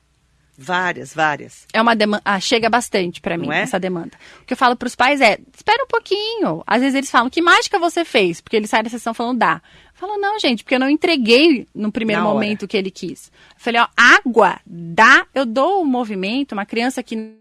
Várias, 0.59 1.13
várias. 1.13 1.67
É 1.71 1.79
uma 1.79 1.95
demanda. 1.95 2.23
Ah, 2.25 2.39
chega 2.39 2.67
bastante 2.67 3.21
pra 3.21 3.37
mim 3.37 3.51
é? 3.51 3.59
essa 3.61 3.79
demanda. 3.79 4.17
O 4.41 4.45
que 4.45 4.53
eu 4.53 4.57
falo 4.57 4.75
pros 4.75 4.95
pais 4.95 5.21
é: 5.21 5.37
espera 5.55 5.83
um 5.83 5.87
pouquinho. 5.87 6.63
Às 6.65 6.81
vezes 6.81 6.95
eles 6.95 7.11
falam: 7.11 7.29
que 7.29 7.43
mágica 7.43 7.77
você 7.77 8.03
fez? 8.03 8.41
Porque 8.41 8.55
eles 8.55 8.67
saem 8.67 8.83
da 8.83 8.89
sessão 8.89 9.13
falando 9.13 9.37
dá. 9.37 9.61
Eu 9.93 9.99
falo: 9.99 10.17
não, 10.17 10.39
gente, 10.39 10.63
porque 10.63 10.73
eu 10.73 10.79
não 10.79 10.89
entreguei 10.89 11.67
no 11.75 11.91
primeiro 11.91 12.23
Na 12.23 12.27
hora. 12.27 12.33
momento 12.33 12.63
o 12.63 12.67
que 12.67 12.75
ele 12.75 12.89
quis. 12.89 13.31
Eu 13.55 13.59
falei: 13.59 13.81
ó, 13.81 13.87
água, 13.95 14.59
dá. 14.65 15.27
Eu 15.31 15.45
dou 15.45 15.83
o 15.83 15.85
movimento. 15.85 16.53
Uma 16.53 16.65
criança 16.65 17.03
que. 17.03 17.37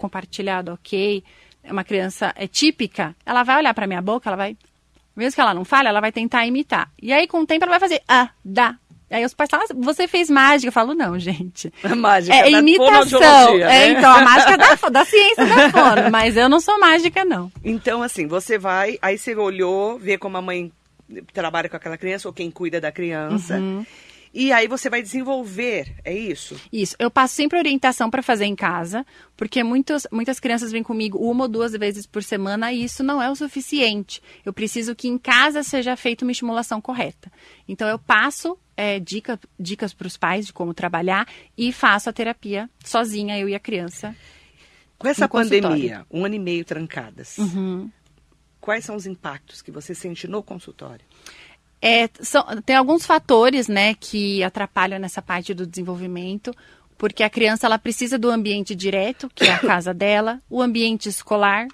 Compartilhado, 0.00 0.72
ok. 0.72 1.22
É 1.62 1.70
uma 1.70 1.84
criança 1.84 2.32
é 2.36 2.46
típica. 2.46 3.14
Ela 3.26 3.42
vai 3.42 3.58
olhar 3.58 3.74
pra 3.74 3.86
minha 3.86 4.00
boca, 4.00 4.30
ela 4.30 4.36
vai. 4.36 4.56
Mesmo 5.14 5.34
que 5.34 5.40
ela 5.42 5.52
não 5.52 5.64
fale, 5.64 5.88
ela 5.88 6.00
vai 6.00 6.12
tentar 6.12 6.46
imitar. 6.46 6.90
E 7.02 7.12
aí, 7.12 7.26
com 7.26 7.40
o 7.40 7.46
tempo, 7.46 7.64
ela 7.64 7.72
vai 7.78 7.80
fazer 7.80 8.02
ah, 8.08 8.30
dá. 8.42 8.78
Aí 9.10 9.24
os 9.24 9.32
pais 9.34 9.48
falam, 9.50 9.66
"Ah, 9.70 9.74
você 9.76 10.06
fez 10.06 10.28
mágica. 10.28 10.68
Eu 10.68 10.72
falo, 10.72 10.94
não, 10.94 11.18
gente. 11.18 11.72
A 11.82 11.94
mágica 11.96 12.34
É 12.34 12.50
da 12.50 12.58
imitação. 12.60 12.86
fonoaudiologia, 13.20 13.64
É, 13.64 13.68
né? 13.92 13.98
então, 13.98 14.10
a 14.12 14.20
mágica 14.22 14.56
da, 14.56 14.74
da 14.90 15.04
ciência 15.04 15.46
da 15.46 15.70
fono. 15.70 16.10
Mas 16.10 16.36
eu 16.36 16.48
não 16.48 16.60
sou 16.60 16.78
mágica, 16.78 17.24
não. 17.24 17.50
Então, 17.64 18.02
assim, 18.02 18.26
você 18.26 18.58
vai, 18.58 18.98
aí 19.00 19.16
você 19.18 19.34
olhou, 19.34 19.98
vê 19.98 20.18
como 20.18 20.36
a 20.36 20.42
mãe 20.42 20.70
trabalha 21.32 21.68
com 21.68 21.76
aquela 21.76 21.96
criança, 21.96 22.28
ou 22.28 22.34
quem 22.34 22.50
cuida 22.50 22.80
da 22.80 22.92
criança. 22.92 23.56
Uhum. 23.56 23.84
E 24.34 24.52
aí 24.52 24.68
você 24.68 24.90
vai 24.90 25.00
desenvolver, 25.00 25.94
é 26.04 26.14
isso? 26.14 26.54
Isso. 26.70 26.94
Eu 26.98 27.10
passo 27.10 27.34
sempre 27.34 27.58
orientação 27.58 28.10
para 28.10 28.22
fazer 28.22 28.44
em 28.44 28.54
casa, 28.54 29.06
porque 29.34 29.64
muitos, 29.64 30.06
muitas 30.12 30.38
crianças 30.38 30.70
vêm 30.70 30.82
comigo 30.82 31.16
uma 31.18 31.44
ou 31.44 31.48
duas 31.48 31.72
vezes 31.72 32.06
por 32.06 32.22
semana 32.22 32.70
e 32.70 32.84
isso 32.84 33.02
não 33.02 33.22
é 33.22 33.30
o 33.30 33.34
suficiente. 33.34 34.20
Eu 34.44 34.52
preciso 34.52 34.94
que 34.94 35.08
em 35.08 35.16
casa 35.16 35.62
seja 35.62 35.96
feita 35.96 36.26
uma 36.26 36.30
estimulação 36.30 36.78
correta. 36.78 37.32
Então, 37.66 37.88
eu 37.88 37.98
passo 37.98 38.56
é, 38.80 39.00
dica, 39.00 39.38
dicas 39.58 39.92
para 39.92 40.06
os 40.06 40.16
pais 40.16 40.46
de 40.46 40.52
como 40.52 40.72
trabalhar 40.72 41.26
e 41.56 41.72
faço 41.72 42.08
a 42.08 42.12
terapia 42.12 42.70
sozinha, 42.84 43.36
eu 43.36 43.48
e 43.48 43.54
a 43.56 43.58
criança. 43.58 44.14
Com 44.96 45.08
essa 45.08 45.28
pandemia, 45.28 46.06
um 46.10 46.24
ano 46.24 46.36
e 46.36 46.38
meio 46.38 46.64
trancadas, 46.64 47.36
Uhum. 47.38 47.90
quais 48.60 48.84
são 48.84 48.94
os 48.94 49.04
impactos 49.04 49.60
que 49.62 49.72
você 49.72 49.94
sente 49.96 50.28
no 50.28 50.42
consultório? 50.44 51.04
É, 51.82 52.08
são- 52.20 52.44
tem 52.62 52.76
alguns 52.76 53.04
fatores, 53.04 53.66
né, 53.68 53.94
que 53.94 54.42
atrapalham 54.44 54.98
nessa 55.00 55.20
parte 55.22 55.52
do 55.54 55.66
desenvolvimento, 55.66 56.52
porque 56.96 57.22
a 57.22 57.30
criança 57.30 57.66
ela 57.66 57.78
precisa 57.78 58.16
do 58.18 58.30
ambiente 58.30 58.74
direto, 58.74 59.28
que 59.34 59.44
é 59.44 59.52
a 59.54 59.58
casa 59.82 59.92
dela, 59.94 60.40
o 60.48 60.60
ambiente 60.62 61.08
escolar, 61.08 61.66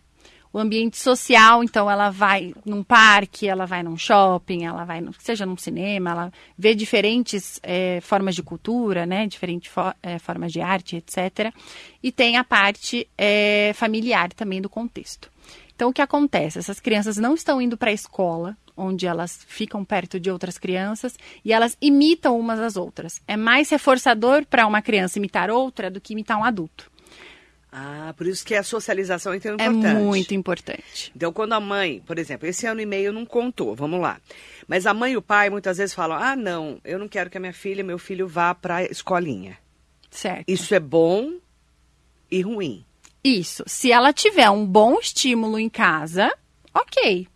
o 0.54 0.58
ambiente 0.60 0.96
social, 0.96 1.64
então 1.64 1.90
ela 1.90 2.10
vai 2.10 2.54
num 2.64 2.84
parque, 2.84 3.48
ela 3.48 3.66
vai 3.66 3.82
num 3.82 3.96
shopping, 3.96 4.64
ela 4.64 4.84
vai, 4.84 5.00
no, 5.00 5.12
seja 5.18 5.44
num 5.44 5.56
cinema, 5.56 6.10
ela 6.10 6.32
vê 6.56 6.76
diferentes 6.76 7.58
é, 7.60 8.00
formas 8.00 8.36
de 8.36 8.42
cultura, 8.44 9.04
né, 9.04 9.26
diferentes 9.26 9.72
é, 10.00 10.16
formas 10.20 10.52
de 10.52 10.60
arte, 10.60 10.94
etc. 10.94 11.52
E 12.00 12.12
tem 12.12 12.36
a 12.36 12.44
parte 12.44 13.08
é, 13.18 13.72
familiar 13.74 14.32
também 14.32 14.62
do 14.62 14.68
contexto. 14.68 15.28
Então, 15.74 15.90
o 15.90 15.92
que 15.92 16.00
acontece? 16.00 16.60
Essas 16.60 16.78
crianças 16.78 17.16
não 17.16 17.34
estão 17.34 17.60
indo 17.60 17.76
para 17.76 17.90
a 17.90 17.92
escola, 17.94 18.56
onde 18.76 19.08
elas 19.08 19.44
ficam 19.48 19.84
perto 19.84 20.20
de 20.20 20.30
outras 20.30 20.56
crianças 20.56 21.18
e 21.44 21.52
elas 21.52 21.76
imitam 21.82 22.38
umas 22.38 22.60
às 22.60 22.76
outras. 22.76 23.20
É 23.26 23.36
mais 23.36 23.70
reforçador 23.70 24.46
para 24.46 24.68
uma 24.68 24.80
criança 24.80 25.18
imitar 25.18 25.50
outra 25.50 25.90
do 25.90 26.00
que 26.00 26.12
imitar 26.12 26.38
um 26.38 26.44
adulto. 26.44 26.93
Ah, 27.76 28.14
por 28.16 28.28
isso 28.28 28.46
que 28.46 28.54
a 28.54 28.62
socialização 28.62 29.32
é 29.32 29.40
tão 29.40 29.56
É 29.58 29.66
importante. 29.66 30.00
muito 30.00 30.32
importante. 30.32 31.12
Então, 31.16 31.32
quando 31.32 31.54
a 31.54 31.60
mãe, 31.60 32.00
por 32.06 32.20
exemplo, 32.20 32.46
esse 32.46 32.66
ano 32.68 32.80
e 32.80 32.86
meio 32.86 33.12
não 33.12 33.26
contou, 33.26 33.74
vamos 33.74 34.00
lá. 34.00 34.20
Mas 34.68 34.86
a 34.86 34.94
mãe 34.94 35.14
e 35.14 35.16
o 35.16 35.22
pai 35.22 35.50
muitas 35.50 35.78
vezes 35.78 35.92
falam: 35.92 36.16
ah, 36.16 36.36
não, 36.36 36.78
eu 36.84 37.00
não 37.00 37.08
quero 37.08 37.28
que 37.28 37.36
a 37.36 37.40
minha 37.40 37.52
filha, 37.52 37.82
meu 37.82 37.98
filho 37.98 38.28
vá 38.28 38.54
para 38.54 38.76
a 38.76 38.84
escolinha. 38.84 39.58
Certo. 40.08 40.44
Isso 40.48 40.72
é 40.72 40.78
bom 40.78 41.32
e 42.30 42.40
ruim. 42.42 42.84
Isso. 43.24 43.64
Se 43.66 43.90
ela 43.90 44.12
tiver 44.12 44.48
um 44.50 44.64
bom 44.64 45.00
estímulo 45.00 45.58
em 45.58 45.68
casa, 45.68 46.30
ok. 46.72 47.26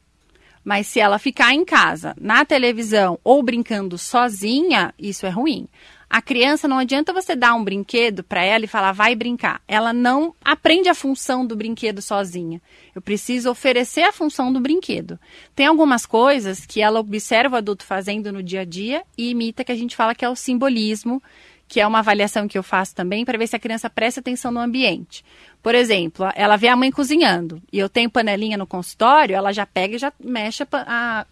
Mas 0.63 0.87
se 0.87 1.01
ela 1.01 1.19
ficar 1.19 1.53
em 1.53 1.65
casa, 1.65 2.15
na 2.21 2.45
televisão 2.45 3.19
ou 3.25 3.43
brincando 3.43 3.99
sozinha, 3.99 4.95
isso 4.97 5.27
é 5.27 5.31
ruim. 5.31 5.67
A 6.11 6.23
criança 6.23 6.67
não 6.67 6.79
adianta 6.79 7.13
você 7.13 7.37
dar 7.37 7.55
um 7.55 7.63
brinquedo 7.63 8.25
para 8.25 8.43
ela 8.43 8.65
e 8.65 8.69
falar 8.69 8.93
vai 8.93 9.15
brincar. 9.15 9.61
Ela 9.69 9.93
não 9.93 10.35
aprende 10.43 10.89
a 10.89 10.95
função 10.95 11.47
do 11.47 11.55
brinquedo 11.55 12.01
sozinha. 12.01 12.63
Eu 12.95 13.03
preciso 13.03 13.51
oferecer 13.51 14.03
a 14.03 14.13
função 14.13 14.51
do 14.51 14.59
brinquedo. 14.59 15.19
Tem 15.55 15.67
algumas 15.67 16.07
coisas 16.07 16.65
que 16.65 16.81
ela 16.81 16.99
observa 16.99 17.57
o 17.57 17.59
adulto 17.59 17.85
fazendo 17.85 18.33
no 18.33 18.43
dia 18.43 18.63
a 18.63 18.65
dia 18.65 19.03
e 19.19 19.31
imita 19.31 19.63
que 19.63 19.73
a 19.73 19.77
gente 19.77 19.95
fala 19.95 20.15
que 20.15 20.25
é 20.25 20.29
o 20.29 20.37
simbolismo, 20.37 21.23
que 21.69 21.79
é 21.79 21.87
uma 21.87 21.99
avaliação 21.99 22.49
que 22.49 22.57
eu 22.57 22.63
faço 22.63 22.95
também 22.95 23.27
para 23.27 23.37
ver 23.37 23.47
se 23.47 23.55
a 23.55 23.59
criança 23.59 23.91
presta 23.91 24.21
atenção 24.21 24.51
no 24.51 24.61
ambiente. 24.61 25.23
Por 25.63 25.75
exemplo, 25.75 26.27
ela 26.35 26.57
vê 26.57 26.69
a 26.69 26.77
mãe 26.77 26.91
cozinhando 26.91 27.63
e 27.71 27.79
eu 27.79 27.89
tenho 27.89 28.09
panelinha 28.09 28.57
no 28.57 28.67
consultório, 28.67 29.37
ela 29.37 29.53
já 29.53 29.67
pega 29.67 29.97
e 29.97 29.99
já 29.99 30.11
mexe 30.19 30.67
a, 30.73 31.27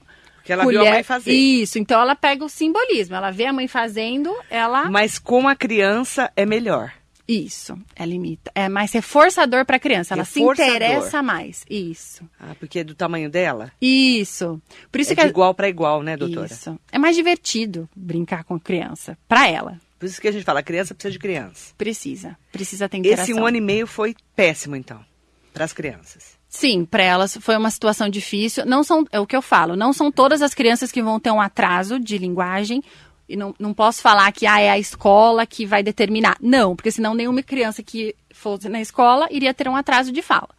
que 0.47 0.53
ela 0.53 0.65
colher. 0.65 0.81
viu 0.81 0.89
a 0.89 0.95
mãe 0.95 1.03
fazer. 1.03 1.33
Isso, 1.33 1.79
então 1.79 2.01
ela 2.01 2.15
pega 2.15 2.45
o 2.45 2.49
simbolismo. 2.49 3.15
Ela 3.17 3.31
vê 3.31 3.45
a 3.47 3.53
mãe 3.53 3.67
fazendo, 3.69 4.35
ela. 4.49 4.89
Mas 4.89 5.19
com 5.19 5.47
a 5.49 5.57
criança 5.57 6.33
é 6.37 6.47
melhor. 6.47 6.93
Isso, 7.29 7.77
ela 7.97 8.13
imita. 8.15 8.53
É 8.55 8.69
mais 8.69 8.93
reforçador 8.93 9.67
para 9.67 9.77
a 9.77 9.81
criança. 9.81 10.15
Ela 10.15 10.23
Reforçador. 10.23 10.55
se 10.57 10.63
interessa 10.71 11.23
mais. 11.25 11.65
Isso. 11.69 12.23
Ah, 12.39 12.55
porque 12.57 12.79
é 12.79 12.85
do 12.85 12.95
tamanho 12.95 13.29
dela? 13.29 13.73
Isso. 13.83 14.63
Por 14.93 15.01
isso 15.01 15.13
é 15.13 15.17
que 15.17 15.23
de 15.23 15.27
a- 15.27 15.31
igual 15.31 15.53
para 15.53 15.69
igual, 15.69 16.05
né, 16.05 16.17
doutora? 16.17 16.47
Isso. 16.47 16.79
É 16.93 16.99
mais 17.01 17.17
divertido 17.17 17.89
brincar 17.97 18.45
com 18.45 18.61
criança. 18.61 19.19
Para 19.27 19.49
ela. 19.49 19.81
Por 19.99 20.07
isso 20.07 20.21
que 20.21 20.29
a 20.29 20.33
gente 20.33 20.45
fala, 20.45 20.63
criança 20.63 20.95
precisa 20.95 21.11
de 21.11 21.19
criança. 21.19 21.75
Precisa. 21.77 22.39
Precisa 22.53 22.89
ter 22.89 22.99
interação. 22.99 23.25
Esse 23.25 23.35
um 23.35 23.45
ano 23.45 23.57
e 23.57 23.61
meio 23.61 23.89
foi 23.89 24.15
péssimo, 24.37 24.77
então, 24.77 25.05
para 25.53 25.65
as 25.65 25.73
crianças. 25.73 26.36
Sim, 26.49 26.85
para 26.85 27.03
elas 27.03 27.37
foi 27.41 27.57
uma 27.57 27.71
situação 27.71 28.09
difícil. 28.09 28.65
Não 28.65 28.83
são, 28.83 29.05
é 29.11 29.21
o 29.21 29.27
que 29.27 29.37
eu 29.37 29.43
falo, 29.43 29.77
não 29.77 29.93
são 29.93 30.11
todas 30.11 30.43
as 30.43 30.55
crianças 30.55 30.93
que 30.93 31.03
vão 31.03 31.21
ter 31.21 31.31
um 31.31 31.41
atraso 31.41 31.99
de 31.99 32.17
linguagem. 32.19 32.83
E 33.29 33.37
não, 33.37 33.53
não 33.59 33.75
posso 33.75 34.01
falar 34.01 34.31
que 34.31 34.47
ah, 34.47 34.61
é 34.61 34.71
a 34.71 34.79
escola 34.79 35.45
que 35.45 35.67
vai 35.67 35.83
determinar. 35.83 36.37
Não, 36.41 36.77
porque 36.77 36.93
senão 36.93 37.13
nenhuma 37.13 37.43
criança 37.43 37.83
que 37.83 38.15
fosse 38.33 38.69
na 38.69 38.81
escola 38.81 39.27
iria 39.31 39.53
ter 39.53 39.69
um 39.69 39.75
atraso 39.75 40.13
de 40.13 40.23
fala. 40.23 40.51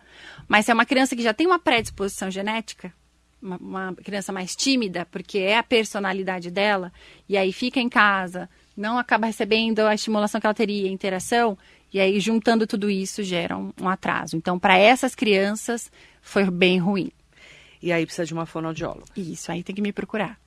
Mas 0.48 0.66
se 0.66 0.72
é 0.72 0.74
uma 0.74 0.86
criança 0.86 1.16
que 1.16 1.24
já 1.24 1.34
tem 1.34 1.48
uma 1.48 1.60
predisposição 1.60 2.30
genética, 2.30 2.94
uma, 3.42 3.58
uma 3.58 3.96
criança 3.96 4.34
mais 4.34 4.56
tímida, 4.56 5.06
porque 5.10 5.38
é 5.40 5.58
a 5.58 5.64
personalidade 5.64 6.52
dela, 6.52 6.92
e 7.28 7.38
aí 7.38 7.54
fica 7.54 7.80
em 7.80 7.88
casa, 7.90 8.50
não 8.78 8.98
acaba 9.00 9.26
recebendo 9.26 9.80
a 9.82 9.96
estimulação 9.96 10.40
que 10.40 10.46
ela 10.48 10.54
teria, 10.54 10.88
a 10.88 10.94
interação, 10.94 11.58
e 11.92 12.00
aí 12.00 12.20
juntando 12.20 12.68
tudo 12.68 12.90
isso 12.90 13.24
gera 13.24 13.58
um, 13.58 13.74
um 13.82 13.90
atraso. 13.90 14.38
Então, 14.38 14.60
para 14.60 14.78
essas 14.78 15.16
crianças, 15.16 15.92
foi 16.22 16.50
bem 16.50 16.78
ruim. 16.78 17.12
E 17.82 17.92
aí 17.92 18.06
precisa 18.06 18.26
de 18.26 18.34
uma 18.34 18.46
fonoaudióloga. 18.46 19.06
Isso, 19.16 19.52
aí 19.52 19.64
tem 19.64 19.76
que 19.76 19.82
me 19.82 19.92
procurar. 19.92 20.40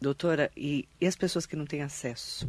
Doutora, 0.00 0.50
e, 0.56 0.88
e 1.00 1.06
as 1.06 1.14
pessoas 1.16 1.44
que 1.44 1.54
não 1.56 1.66
têm 1.66 1.82
acesso? 1.82 2.48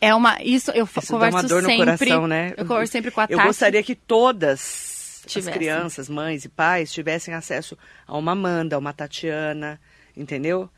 É 0.00 0.12
uma. 0.12 0.42
Isso 0.42 0.72
eu 0.72 0.84
Isso 0.84 1.00
dá 1.00 1.06
converso 1.06 1.36
uma 1.36 1.42
dor 1.44 1.62
no 1.62 1.68
sempre. 1.68 1.84
coração, 1.84 2.26
né? 2.26 2.52
Eu 2.56 2.66
converso 2.66 2.90
sempre 2.92 3.10
com 3.12 3.20
a 3.20 3.24
Eu 3.30 3.36
Tati. 3.36 3.46
gostaria 3.46 3.82
que 3.84 3.94
todas 3.94 5.22
as 5.24 5.32
Tivessem. 5.32 5.52
crianças, 5.52 6.08
mães 6.08 6.44
e 6.44 6.48
pais 6.48 6.92
tivessem 6.92 7.32
acesso 7.32 7.78
a 8.06 8.16
uma 8.18 8.32
Amanda, 8.32 8.74
a 8.74 8.78
uma 8.80 8.92
Tatiana, 8.92 9.80
entendeu? 10.16 10.68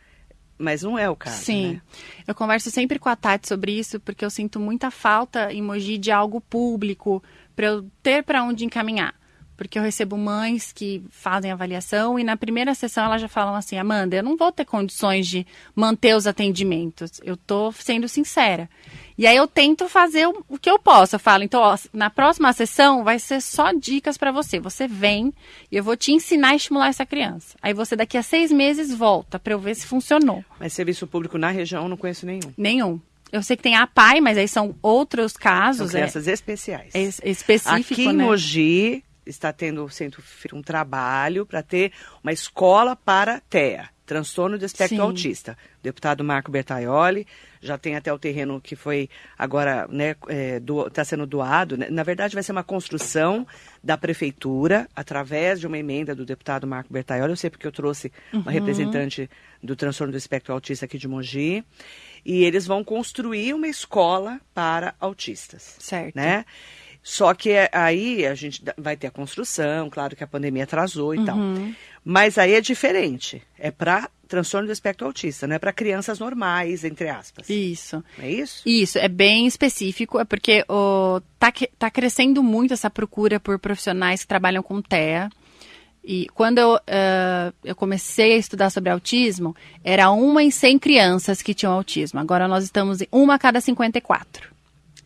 Mas 0.56 0.82
não 0.82 0.99
é 0.99 1.11
o 1.11 1.16
caso, 1.16 1.44
Sim. 1.44 1.73
né? 1.73 1.82
Eu 2.26 2.34
converso 2.34 2.70
sempre 2.70 2.99
com 2.99 3.08
a 3.08 3.16
Tati 3.16 3.49
sobre 3.49 3.73
isso, 3.73 3.99
porque 3.99 4.25
eu 4.25 4.30
sinto 4.30 4.61
muita 4.61 4.90
falta 4.90 5.52
em 5.52 5.61
Mogi 5.61 5.99
de 5.99 6.11
algo 6.11 6.40
público, 6.40 7.23
para 7.56 7.66
eu 7.66 7.87
ter 8.02 8.23
para 8.23 8.42
onde 8.44 8.64
encaminhar. 8.64 9.14
Porque 9.56 9.78
eu 9.78 9.82
recebo 9.82 10.16
mães 10.16 10.73
que 10.73 11.04
fazem 11.11 11.50
avaliação 11.52 12.18
e 12.18 12.25
na 12.25 12.37
primeira 12.37 12.75
sessão 12.75 13.04
elas 13.04 13.20
já 13.20 13.28
falam 13.28 13.54
assim: 13.54 13.78
Amanda, 13.78 14.16
eu 14.16 14.23
não 14.23 14.37
vou 14.37 14.50
ter 14.50 14.64
condições 14.64 15.28
de 15.28 15.46
manter 15.75 16.16
os 16.16 16.26
atendimentos. 16.26 17.20
Eu 17.23 17.37
tô 17.37 17.70
sendo 17.73 18.08
sincera. 18.08 18.68
E 19.16 19.27
aí 19.27 19.37
eu 19.37 19.46
tento 19.46 19.88
fazer 19.88 20.27
o, 20.27 20.44
o 20.48 20.59
que 20.59 20.68
eu 20.68 20.79
posso. 20.79 21.14
Eu 21.14 21.20
falo, 21.20 21.44
então, 21.44 21.61
ó, 21.61 21.79
na 21.92 22.11
próxima 22.11 22.53
sessão 22.53 23.05
vai 23.05 23.18
ser 23.18 23.40
só 23.40 23.72
dicas 23.72 24.18
para 24.18 24.33
você. 24.33 24.59
Você 24.59 24.88
vem 24.88 25.33
e 25.70 25.77
eu 25.77 25.85
vou 25.85 25.96
te 25.96 26.11
ensinar 26.12 26.48
a 26.50 26.57
estimular 26.57 26.88
essa 26.88 27.07
criança. 27.07 27.57
Aí 27.62 27.72
você 27.72 27.94
daqui 27.94 28.18
a 28.18 28.22
seis 28.22 28.50
meses 28.50 28.92
volta 28.92 29.38
para 29.38 29.53
eu 29.53 29.59
ver 29.61 29.77
se 29.77 29.87
funcionou. 29.87 30.44
Mas 30.59 30.72
serviço 30.72 31.07
público 31.07 31.38
na 31.38 31.50
região 31.50 31.85
eu 31.85 31.88
não 31.88 31.96
conheço 31.96 32.27
nenhum. 32.27 32.53
Nenhum. 32.57 33.00
Eu 33.31 33.42
sei 33.42 33.57
que 33.57 33.62
tem 33.62 33.74
a 33.77 33.87
PAI, 33.87 34.20
mas 34.20 34.37
aí 34.38 34.46
são 34.46 34.74
outros 34.83 35.33
São 35.33 35.40
casos. 35.42 35.90
é- 35.94 35.98
crianças 35.98 36.27
especiais. 36.29 36.94
é, 36.94 37.03
es- 37.03 37.20
específico, 37.24 37.92
Aqui 37.94 38.05
em 38.05 38.12
né? 38.12 38.24
Mogi 38.24 39.05
está 39.26 39.52
tendo 39.52 39.88
sendo 39.88 40.20
feito 40.22 40.56
um 40.56 40.62
trabalho 40.62 41.46
para 41.46 41.62
ter 41.62 41.92
uma 42.22 42.32
escola 42.32 42.94
para 42.96 43.40
TEA, 43.48 43.88
transtorno 44.06 44.58
do 44.58 44.64
espectro 44.64 44.96
Sim. 44.96 45.02
autista. 45.02 45.56
O 45.80 45.82
deputado 45.82 46.22
Marco 46.22 46.50
Bertaioli 46.50 47.26
já 47.62 47.78
tem 47.78 47.96
até 47.96 48.12
o 48.12 48.18
terreno 48.18 48.60
que 48.60 48.76
foi 48.76 49.08
agora, 49.38 49.87
né, 49.88 50.14
está 50.87 51.02
sendo 51.04 51.26
doado. 51.26 51.76
né? 51.78 51.88
Na 51.90 52.02
verdade, 52.02 52.34
vai 52.34 52.42
ser 52.42 52.52
uma 52.52 52.62
construção 52.64 53.46
da 53.82 53.96
prefeitura 53.96 54.87
através 54.94 55.60
de 55.60 55.66
uma 55.66 55.78
emenda 55.78 56.14
do 56.14 56.26
deputado 56.26 56.66
Marco 56.66 56.92
Bertaioli. 56.92 57.32
Eu 57.32 57.37
sei 57.37 57.48
porque 57.48 57.66
eu 57.66 57.72
trouxe 57.72 58.12
uma 58.32 58.46
Uhum. 58.46 58.52
representante 58.52 59.30
do 59.62 59.74
transtorno 59.74 60.12
do 60.12 60.18
espectro 60.18 60.52
autista 60.52 60.84
aqui 60.84 60.98
de 60.98 61.08
Mogi. 61.08 61.64
E 62.26 62.42
eles 62.44 62.66
vão 62.66 62.82
construir 62.84 63.52
uma 63.54 63.68
escola 63.68 64.40
para 64.54 64.94
autistas 65.00 65.76
Certo. 65.78 66.14
né? 66.16 66.44
Só 67.07 67.35
que 67.35 67.51
é- 67.51 67.69
aí 67.71 68.27
a 68.27 68.35
gente 68.35 68.62
vai 68.79 68.97
ter 68.97 69.09
a 69.09 69.11
construção, 69.11 69.90
claro 69.90 70.17
que 70.17 70.25
a 70.25 70.27
pandemia 70.27 70.64
atrasou 70.64 71.14
e 71.14 71.23
tal. 71.23 71.37
Uhum. 71.37 71.75
Mas 72.03 72.38
aí 72.38 72.55
é 72.55 72.62
diferente. 72.62 73.43
É 73.59 73.71
para 73.71 74.09
transtorno 74.27 74.67
do 74.67 74.73
espectro 74.73 75.07
autista, 75.07 75.47
não 75.47 75.55
é 75.55 75.59
para 75.59 75.71
crianças 75.71 76.19
normais, 76.19 76.83
entre 76.83 77.11
aspas. 77.11 77.49
Isso. 77.51 78.03
É 78.19 78.31
isso? 78.31 78.62
Isso, 78.64 78.99
é 78.99 79.07
bem 79.07 79.47
específico, 79.47 80.19
é 80.19 80.25
porque 80.25 80.64
o, 80.67 81.21
tá, 81.38 81.53
tá 81.79 81.90
crescendo 81.90 82.43
muito 82.43 82.73
essa 82.73 82.88
procura 82.88 83.38
por 83.38 83.59
profissionais 83.59 84.23
que 84.23 84.27
trabalham 84.27 84.62
com 84.62 84.81
TEA. 84.81 85.29
E 86.03 86.27
quando 86.35 86.59
eu, 86.59 86.79
eh, 86.87 87.53
eu 87.64 87.77
comecei 87.77 88.33
a 88.33 88.37
estudar 88.38 88.71
sobre 88.71 88.90
autismo, 88.90 89.55
era 89.83 90.11
uma 90.11 90.43
em 90.43 90.51
100 90.51 90.79
crianças 90.79 91.43
que 91.43 91.55
tinham 91.55 91.73
autismo. 91.73 92.19
Agora 92.19 92.49
nós 92.49 92.64
estamos 92.64 93.03
em 93.03 93.09
uma 93.12 93.35
a 93.35 93.38
cada 93.38 93.61
54. 93.61 94.54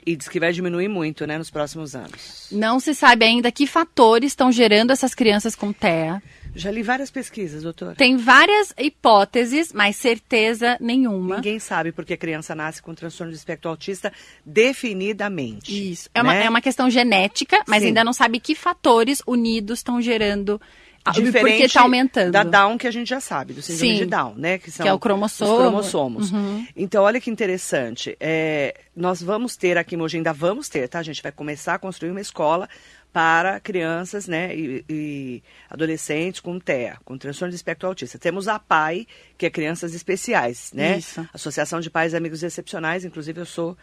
E 0.08 0.16
diz 0.16 0.26
que 0.26 0.40
vai 0.40 0.54
diminuir 0.54 0.88
muito, 0.88 1.26
né, 1.26 1.36
nos 1.36 1.50
próximos 1.50 1.94
anos. 1.94 2.48
Não 2.50 2.80
se 2.80 2.94
sabe 2.94 3.26
ainda 3.26 3.52
que 3.52 3.66
fatores 3.66 4.32
estão 4.32 4.50
gerando 4.50 4.90
essas 4.90 5.14
crianças 5.14 5.54
com 5.54 5.70
TEA. 5.70 6.22
Já 6.54 6.70
li 6.70 6.82
várias 6.82 7.10
pesquisas, 7.10 7.62
doutora. 7.62 7.94
Tem 7.94 8.16
várias 8.16 8.72
hipóteses, 8.78 9.70
mas 9.70 9.96
certeza 9.96 10.78
nenhuma. 10.80 11.36
Ninguém 11.36 11.58
sabe 11.58 11.92
porque 11.92 12.14
a 12.14 12.16
criança 12.16 12.54
nasce 12.54 12.80
com 12.80 12.94
transtorno 12.94 13.34
do 13.34 13.36
espectro 13.36 13.70
autista 13.70 14.10
definidamente. 14.46 15.92
Isso. 15.92 16.08
É, 16.14 16.22
uma, 16.22 16.32
né? 16.32 16.46
é 16.46 16.48
uma 16.48 16.62
questão 16.62 16.88
genética, 16.88 17.62
mas 17.68 17.82
Sim. 17.82 17.88
ainda 17.88 18.02
não 18.02 18.14
sabe 18.14 18.40
que 18.40 18.54
fatores 18.54 19.20
unidos 19.26 19.80
estão 19.80 20.00
gerando. 20.00 20.58
Ah, 21.08 21.12
Diferente 21.12 21.50
porque 21.50 21.64
está 21.64 21.82
aumentando. 21.82 22.32
da 22.32 22.42
Down 22.42 22.78
que 22.78 22.86
a 22.86 22.90
gente 22.90 23.08
já 23.08 23.20
sabe, 23.20 23.52
do 23.52 23.62
síndrome 23.62 23.92
Sim. 23.92 23.98
de 23.98 24.06
Down, 24.06 24.34
né? 24.36 24.58
Que, 24.58 24.70
são 24.70 24.84
Que 24.84 24.88
é 24.88 24.92
o 24.92 24.98
cromossomo. 24.98 25.52
Os 25.52 25.58
cromossomos. 25.58 26.32
Uhum. 26.32 26.66
Então, 26.76 27.04
olha 27.04 27.20
que 27.20 27.30
interessante. 27.30 28.16
é, 28.20 28.74
nós 28.94 29.22
vamos 29.22 29.56
ter 29.56 29.78
aqui 29.78 29.94
em 29.94 29.98
Mogi, 29.98 30.16
ainda 30.16 30.32
vamos 30.32 30.68
ter, 30.68 30.88
tá? 30.88 30.98
A 30.98 31.02
gente 31.02 31.22
vai 31.22 31.32
começar 31.32 31.74
a 31.74 31.78
construir 31.78 32.10
uma 32.10 32.20
escola 32.20 32.68
para 33.12 33.58
crianças, 33.58 34.28
né, 34.28 34.54
e, 34.54 34.84
e 34.88 35.42
adolescentes 35.70 36.40
com 36.40 36.58
TEA, 36.58 36.98
com 37.04 37.16
transtorno 37.16 37.50
de 37.50 37.56
espectro 37.56 37.88
autista. 37.88 38.18
Temos 38.18 38.48
a 38.48 38.58
PAI, 38.58 39.06
que 39.36 39.46
é 39.46 39.50
Crianças 39.50 39.94
Especiais, 39.94 40.70
né? 40.74 40.98
Isso. 40.98 41.26
Associação 41.32 41.80
de 41.80 41.90
Pais 41.90 42.12
e 42.12 42.16
Amigos 42.16 42.42
Excepcionais, 42.42 43.04
inclusive 43.04 43.40
eu 43.40 43.46
sou 43.46 43.76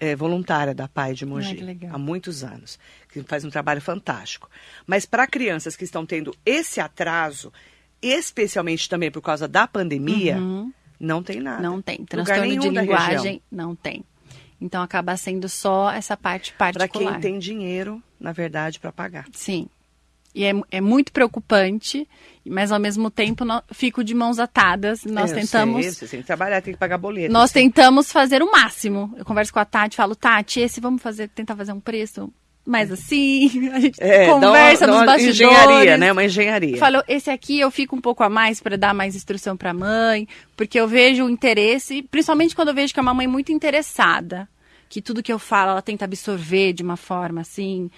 é, 0.00 0.16
voluntária 0.16 0.74
da 0.74 0.88
PAI 0.88 1.14
de 1.14 1.26
Mogi 1.26 1.56
legal. 1.56 1.94
há 1.94 1.98
muitos 1.98 2.42
anos, 2.42 2.78
que 3.12 3.22
faz 3.22 3.44
um 3.44 3.50
trabalho 3.50 3.80
fantástico. 3.80 4.48
Mas 4.86 5.04
para 5.04 5.26
crianças 5.26 5.76
que 5.76 5.84
estão 5.84 6.06
tendo 6.06 6.34
esse 6.44 6.80
atraso, 6.80 7.52
especialmente 8.02 8.88
também 8.88 9.10
por 9.10 9.20
causa 9.20 9.46
da 9.46 9.68
pandemia, 9.68 10.38
não 10.98 11.22
tem 11.22 11.40
nada. 11.40 11.62
Uhum. 11.62 11.74
Não 11.76 11.82
tem. 11.82 12.04
Transtorno 12.04 12.58
de 12.58 12.68
linguagem, 12.68 13.42
não 13.52 13.76
tem. 13.76 14.04
Então 14.60 14.82
acaba 14.82 15.16
sendo 15.16 15.48
só 15.48 15.90
essa 15.90 16.16
parte 16.16 16.52
Para 16.52 16.72
particular. 16.72 17.12
quem 17.12 17.20
tem 17.20 17.38
dinheiro, 17.38 18.02
na 18.18 18.32
verdade, 18.32 18.78
para 18.80 18.92
pagar. 18.92 19.26
Sim. 19.32 19.68
E 20.34 20.44
é, 20.44 20.52
é 20.70 20.80
muito 20.80 21.10
preocupante, 21.12 22.06
mas 22.46 22.70
ao 22.70 22.78
mesmo 22.78 23.10
tempo 23.10 23.44
fico 23.72 24.04
de 24.04 24.14
mãos 24.14 24.38
atadas. 24.38 25.04
Nós 25.04 25.32
É, 25.32 25.34
eu 25.34 25.40
tentamos. 25.40 25.82
sei, 25.84 25.92
você 25.92 26.06
tem 26.08 26.20
que 26.20 26.26
trabalhar, 26.26 26.60
tem 26.62 26.72
que 26.72 26.78
pagar 26.78 26.98
boleto. 26.98 27.32
Nós 27.32 27.50
tentamos 27.50 28.12
fazer 28.12 28.42
o 28.42 28.50
máximo. 28.50 29.12
Eu 29.16 29.24
converso 29.24 29.52
com 29.52 29.58
a 29.58 29.64
Tati, 29.64 29.96
falo, 29.96 30.14
Tati, 30.14 30.60
esse 30.60 30.80
vamos 30.80 31.02
fazer, 31.02 31.28
tentar 31.28 31.56
fazer 31.56 31.72
um 31.72 31.80
preço 31.80 32.32
mais 32.64 32.92
assim. 32.92 33.70
A 33.74 33.80
gente 33.80 34.00
É, 34.00 34.26
dá 34.28 34.36
uma- 34.36 34.46
conversa 34.46 34.86
dá 34.86 34.92
nos 34.92 34.96
uma 35.00 35.06
bastidores. 35.06 35.40
engenharia, 35.40 35.98
né? 35.98 36.12
Uma 36.12 36.24
engenharia. 36.24 36.76
Falou, 36.76 37.02
esse 37.08 37.28
aqui 37.30 37.58
eu 37.58 37.70
fico 37.70 37.96
um 37.96 38.00
pouco 38.00 38.22
a 38.22 38.28
mais 38.28 38.60
para 38.60 38.76
dar 38.78 38.94
mais 38.94 39.16
instrução 39.16 39.56
para 39.56 39.70
a 39.70 39.74
mãe, 39.74 40.28
porque 40.56 40.78
eu 40.78 40.86
vejo 40.86 41.24
o 41.24 41.30
interesse, 41.30 42.02
principalmente 42.02 42.54
quando 42.54 42.68
eu 42.68 42.74
vejo 42.74 42.94
que 42.94 43.00
é 43.00 43.02
uma 43.02 43.14
mãe 43.14 43.26
muito 43.26 43.50
interessada, 43.50 44.48
que 44.88 45.00
tudo 45.02 45.22
que 45.22 45.32
eu 45.32 45.38
falo 45.38 45.70
ela 45.72 45.82
tenta 45.82 46.04
absorver 46.04 46.72
de 46.72 46.82
uma 46.84 46.96
forma 46.96 47.40
assim. 47.40 47.90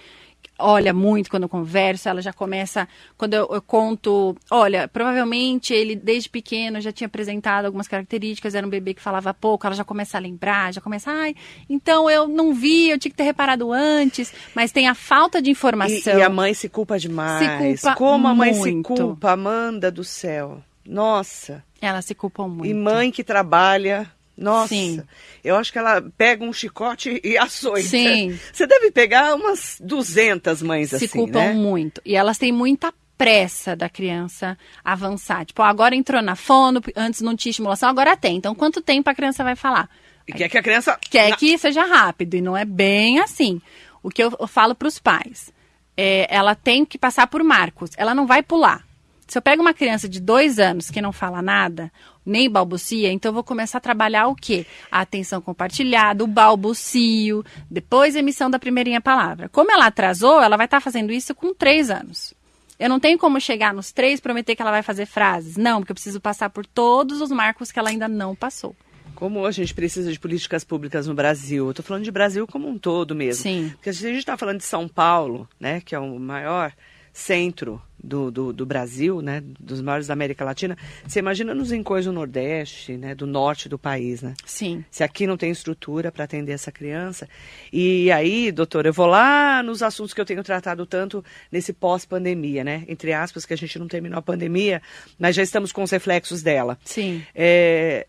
Olha 0.62 0.92
muito 0.92 1.30
quando 1.30 1.44
eu 1.44 1.48
converso, 1.48 2.08
ela 2.08 2.22
já 2.22 2.32
começa, 2.32 2.88
quando 3.16 3.34
eu, 3.34 3.48
eu, 3.50 3.62
conto, 3.62 4.36
olha, 4.50 4.88
provavelmente 4.88 5.74
ele 5.74 5.96
desde 5.96 6.28
pequeno 6.28 6.80
já 6.80 6.92
tinha 6.92 7.06
apresentado 7.06 7.66
algumas 7.66 7.88
características, 7.88 8.54
era 8.54 8.66
um 8.66 8.70
bebê 8.70 8.94
que 8.94 9.02
falava 9.02 9.34
pouco, 9.34 9.66
ela 9.66 9.74
já 9.74 9.84
começa 9.84 10.16
a 10.16 10.20
lembrar, 10.20 10.72
já 10.72 10.80
começa, 10.80 11.10
ai, 11.10 11.34
então 11.68 12.08
eu 12.08 12.28
não 12.28 12.54
vi, 12.54 12.90
eu 12.90 12.98
tinha 12.98 13.10
que 13.10 13.16
ter 13.16 13.24
reparado 13.24 13.72
antes, 13.72 14.32
mas 14.54 14.72
tem 14.72 14.88
a 14.88 14.94
falta 14.94 15.42
de 15.42 15.50
informação. 15.50 16.14
E, 16.14 16.18
e 16.18 16.22
a 16.22 16.28
mãe 16.28 16.54
se 16.54 16.68
culpa 16.68 16.98
demais. 16.98 17.38
Se 17.38 17.58
culpa 17.58 17.96
Como 17.96 18.28
a 18.28 18.34
mãe 18.34 18.54
muito. 18.54 18.94
se 18.94 19.02
culpa, 19.02 19.32
Amanda 19.32 19.90
do 19.90 20.04
céu. 20.04 20.62
Nossa. 20.86 21.64
Ela 21.80 22.02
se 22.02 22.14
culpa 22.14 22.46
muito. 22.46 22.66
E 22.66 22.74
mãe 22.74 23.10
que 23.10 23.24
trabalha 23.24 24.10
nossa, 24.36 24.68
Sim. 24.68 25.02
eu 25.44 25.56
acho 25.56 25.70
que 25.70 25.78
ela 25.78 26.02
pega 26.16 26.44
um 26.44 26.52
chicote 26.52 27.20
e 27.22 27.36
açoita. 27.36 27.88
Sim. 27.88 28.38
Você 28.52 28.66
deve 28.66 28.90
pegar 28.90 29.34
umas 29.34 29.76
200 29.80 30.62
mães 30.62 30.90
Se 30.90 30.96
assim, 30.96 31.06
Se 31.06 31.12
culpam 31.12 31.38
né? 31.38 31.52
muito. 31.52 32.00
E 32.04 32.16
elas 32.16 32.38
têm 32.38 32.50
muita 32.52 32.92
pressa 33.16 33.76
da 33.76 33.88
criança 33.88 34.58
avançar. 34.84 35.44
Tipo, 35.44 35.62
agora 35.62 35.94
entrou 35.94 36.20
na 36.22 36.34
fono, 36.34 36.80
antes 36.96 37.20
não 37.20 37.36
tinha 37.36 37.50
estimulação, 37.50 37.88
agora 37.88 38.16
tem. 38.16 38.36
Então, 38.36 38.54
quanto 38.54 38.80
tempo 38.80 39.08
a 39.08 39.14
criança 39.14 39.44
vai 39.44 39.54
falar? 39.54 39.88
E 40.26 40.32
quer 40.32 40.48
que 40.48 40.58
a 40.58 40.62
criança... 40.62 40.98
Quer 41.08 41.36
que 41.36 41.56
seja 41.58 41.84
rápido, 41.84 42.34
e 42.34 42.40
não 42.40 42.56
é 42.56 42.64
bem 42.64 43.20
assim. 43.20 43.60
O 44.02 44.10
que 44.10 44.22
eu, 44.22 44.32
eu 44.40 44.46
falo 44.48 44.74
para 44.74 44.88
os 44.88 44.98
pais, 44.98 45.52
é, 45.96 46.26
ela 46.34 46.54
tem 46.54 46.84
que 46.84 46.98
passar 46.98 47.26
por 47.26 47.44
marcos. 47.44 47.90
Ela 47.96 48.14
não 48.14 48.26
vai 48.26 48.42
pular. 48.42 48.84
Se 49.32 49.38
eu 49.38 49.40
pego 49.40 49.62
uma 49.62 49.72
criança 49.72 50.06
de 50.06 50.20
dois 50.20 50.58
anos 50.58 50.90
que 50.90 51.00
não 51.00 51.10
fala 51.10 51.40
nada, 51.40 51.90
nem 52.22 52.50
balbucia, 52.50 53.10
então 53.10 53.30
eu 53.30 53.34
vou 53.34 53.42
começar 53.42 53.78
a 53.78 53.80
trabalhar 53.80 54.26
o 54.26 54.34
quê? 54.34 54.66
A 54.90 55.00
atenção 55.00 55.40
compartilhada, 55.40 56.22
o 56.22 56.26
balbucio, 56.26 57.42
depois 57.70 58.14
a 58.14 58.18
emissão 58.18 58.50
da 58.50 58.58
primeirinha 58.58 59.00
palavra. 59.00 59.48
Como 59.48 59.72
ela 59.72 59.86
atrasou, 59.86 60.42
ela 60.42 60.58
vai 60.58 60.66
estar 60.66 60.76
tá 60.76 60.80
fazendo 60.82 61.14
isso 61.14 61.34
com 61.34 61.54
três 61.54 61.88
anos. 61.88 62.34
Eu 62.78 62.90
não 62.90 63.00
tenho 63.00 63.18
como 63.18 63.40
chegar 63.40 63.72
nos 63.72 63.90
três 63.90 64.18
e 64.18 64.22
prometer 64.22 64.54
que 64.54 64.60
ela 64.60 64.70
vai 64.70 64.82
fazer 64.82 65.06
frases. 65.06 65.56
Não, 65.56 65.80
porque 65.80 65.92
eu 65.92 65.96
preciso 65.96 66.20
passar 66.20 66.50
por 66.50 66.66
todos 66.66 67.22
os 67.22 67.30
marcos 67.30 67.72
que 67.72 67.78
ela 67.78 67.88
ainda 67.88 68.08
não 68.08 68.34
passou. 68.34 68.76
Como 69.14 69.46
a 69.46 69.50
gente 69.50 69.72
precisa 69.72 70.12
de 70.12 70.20
políticas 70.20 70.62
públicas 70.62 71.06
no 71.06 71.14
Brasil? 71.14 71.64
Eu 71.64 71.70
estou 71.70 71.82
falando 71.82 72.04
de 72.04 72.10
Brasil 72.10 72.46
como 72.46 72.68
um 72.68 72.76
todo 72.76 73.14
mesmo. 73.14 73.44
Sim. 73.44 73.70
Porque 73.76 73.94
se 73.94 74.04
a 74.04 74.10
gente 74.10 74.18
está 74.18 74.36
falando 74.36 74.58
de 74.58 74.64
São 74.64 74.86
Paulo, 74.86 75.48
né, 75.58 75.80
que 75.80 75.94
é 75.94 75.98
o 75.98 76.18
maior 76.18 76.70
centro 77.12 77.80
do, 78.02 78.30
do, 78.30 78.52
do, 78.52 78.66
Brasil, 78.66 79.20
né, 79.20 79.42
dos 79.60 79.80
maiores 79.80 80.06
da 80.06 80.14
América 80.14 80.44
Latina, 80.44 80.76
você 81.06 81.18
imagina 81.18 81.54
nos 81.54 81.70
encores 81.70 82.06
do 82.06 82.12
Nordeste, 82.12 82.96
né, 82.96 83.14
do 83.14 83.26
norte 83.26 83.68
do 83.68 83.78
país, 83.78 84.22
né? 84.22 84.34
Sim. 84.44 84.84
Se 84.90 85.04
aqui 85.04 85.26
não 85.26 85.36
tem 85.36 85.50
estrutura 85.50 86.10
para 86.10 86.24
atender 86.24 86.52
essa 86.52 86.72
criança. 86.72 87.28
E 87.72 88.10
aí, 88.10 88.50
doutora, 88.50 88.88
eu 88.88 88.92
vou 88.92 89.06
lá 89.06 89.62
nos 89.62 89.82
assuntos 89.82 90.12
que 90.12 90.20
eu 90.20 90.24
tenho 90.24 90.42
tratado 90.42 90.84
tanto 90.86 91.24
nesse 91.50 91.72
pós-pandemia, 91.72 92.64
né? 92.64 92.84
Entre 92.88 93.12
aspas, 93.12 93.44
que 93.44 93.52
a 93.52 93.56
gente 93.56 93.78
não 93.78 93.86
terminou 93.86 94.18
a 94.18 94.22
pandemia, 94.22 94.82
mas 95.18 95.36
já 95.36 95.42
estamos 95.42 95.70
com 95.70 95.82
os 95.82 95.90
reflexos 95.90 96.42
dela. 96.42 96.78
Sim. 96.84 97.22
É, 97.34 98.06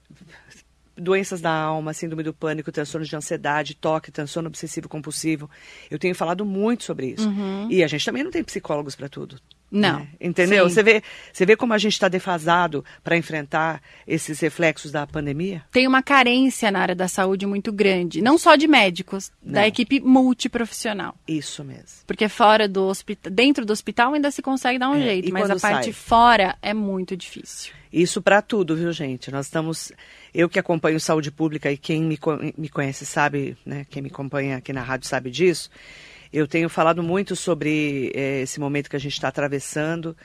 doenças 0.95 1.41
da 1.41 1.51
alma, 1.51 1.93
síndrome 1.93 2.23
do 2.23 2.33
pânico, 2.33 2.71
transtorno 2.71 3.05
de 3.05 3.15
ansiedade, 3.15 3.75
toque, 3.75 4.11
transtorno 4.11 4.47
obsessivo 4.47 4.87
compulsivo. 4.87 5.49
Eu 5.89 5.99
tenho 5.99 6.15
falado 6.15 6.45
muito 6.45 6.83
sobre 6.83 7.07
isso. 7.07 7.27
Uhum. 7.27 7.67
E 7.69 7.83
a 7.83 7.87
gente 7.87 8.05
também 8.05 8.23
não 8.23 8.31
tem 8.31 8.43
psicólogos 8.43 8.95
para 8.95 9.09
tudo. 9.09 9.39
Não. 9.73 10.01
Né? 10.01 10.07
Entendeu? 10.21 10.69
Você 10.69 10.83
vê, 10.83 11.01
você 11.31 11.47
vê 11.47 11.55
como 11.55 11.73
a 11.73 11.79
gente 11.79 11.93
está 11.93 12.07
defasado 12.07 12.85
para 13.03 13.17
enfrentar 13.17 13.81
esses 14.05 14.39
reflexos 14.39 14.91
da 14.91 15.07
pandemia? 15.07 15.63
Tem 15.71 15.87
uma 15.87 16.03
carência 16.03 16.69
na 16.69 16.79
área 16.79 16.95
da 16.95 17.07
saúde 17.07 17.47
muito 17.47 17.73
grande, 17.73 18.21
não 18.21 18.37
só 18.37 18.55
de 18.55 18.67
médicos, 18.67 19.31
não. 19.41 19.53
da 19.53 19.67
equipe 19.67 19.99
multiprofissional. 19.99 21.15
Isso 21.27 21.63
mesmo. 21.63 22.03
Porque 22.05 22.29
fora 22.29 22.67
do 22.67 22.83
hospital, 22.83 23.33
dentro 23.33 23.65
do 23.65 23.73
hospital 23.73 24.13
ainda 24.13 24.29
se 24.29 24.43
consegue 24.43 24.77
dar 24.77 24.91
um 24.91 24.95
é, 24.95 25.01
jeito, 25.01 25.33
mas 25.33 25.49
a 25.49 25.55
parte 25.55 25.85
sai? 25.85 25.93
fora 25.93 26.55
é 26.61 26.73
muito 26.73 27.17
difícil. 27.17 27.73
Isso 27.91 28.21
para 28.23 28.41
tudo, 28.41 28.75
viu, 28.75 28.91
gente? 28.91 29.31
Nós 29.31 29.45
estamos. 29.45 29.91
Eu 30.33 30.49
que 30.49 30.57
acompanho 30.57 30.99
saúde 30.99 31.31
pública 31.31 31.71
e 31.71 31.77
quem 31.77 32.01
me, 32.03 32.19
me 32.57 32.69
conhece 32.69 33.05
sabe, 33.05 33.55
né? 33.65 33.85
Quem 33.89 34.01
me 34.01 34.09
acompanha 34.09 34.57
aqui 34.57 34.73
na 34.73 34.81
rádio 34.81 35.07
sabe 35.07 35.29
disso. 35.29 35.69
Eu 36.31 36.47
tenho 36.47 36.67
falado 36.67 37.03
muito 37.03 37.35
sobre 37.35 38.11
é, 38.15 38.41
esse 38.41 38.59
momento 38.59 38.89
que 38.89 38.95
a 38.95 38.99
gente 38.99 39.13
está 39.13 39.27
atravessando 39.27 40.17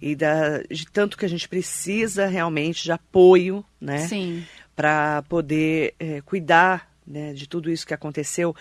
e 0.00 0.14
da, 0.14 0.58
de 0.70 0.84
tanto 0.92 1.16
que 1.16 1.24
a 1.24 1.28
gente 1.28 1.48
precisa 1.48 2.26
realmente 2.26 2.84
de 2.84 2.92
apoio, 2.92 3.64
né? 3.80 4.06
Sim. 4.06 4.44
Para 4.76 5.22
poder 5.22 5.94
é, 5.98 6.20
cuidar 6.20 6.90
né, 7.06 7.32
de 7.32 7.48
tudo 7.48 7.70
isso 7.70 7.86
que 7.86 7.94
aconteceu, 7.94 8.54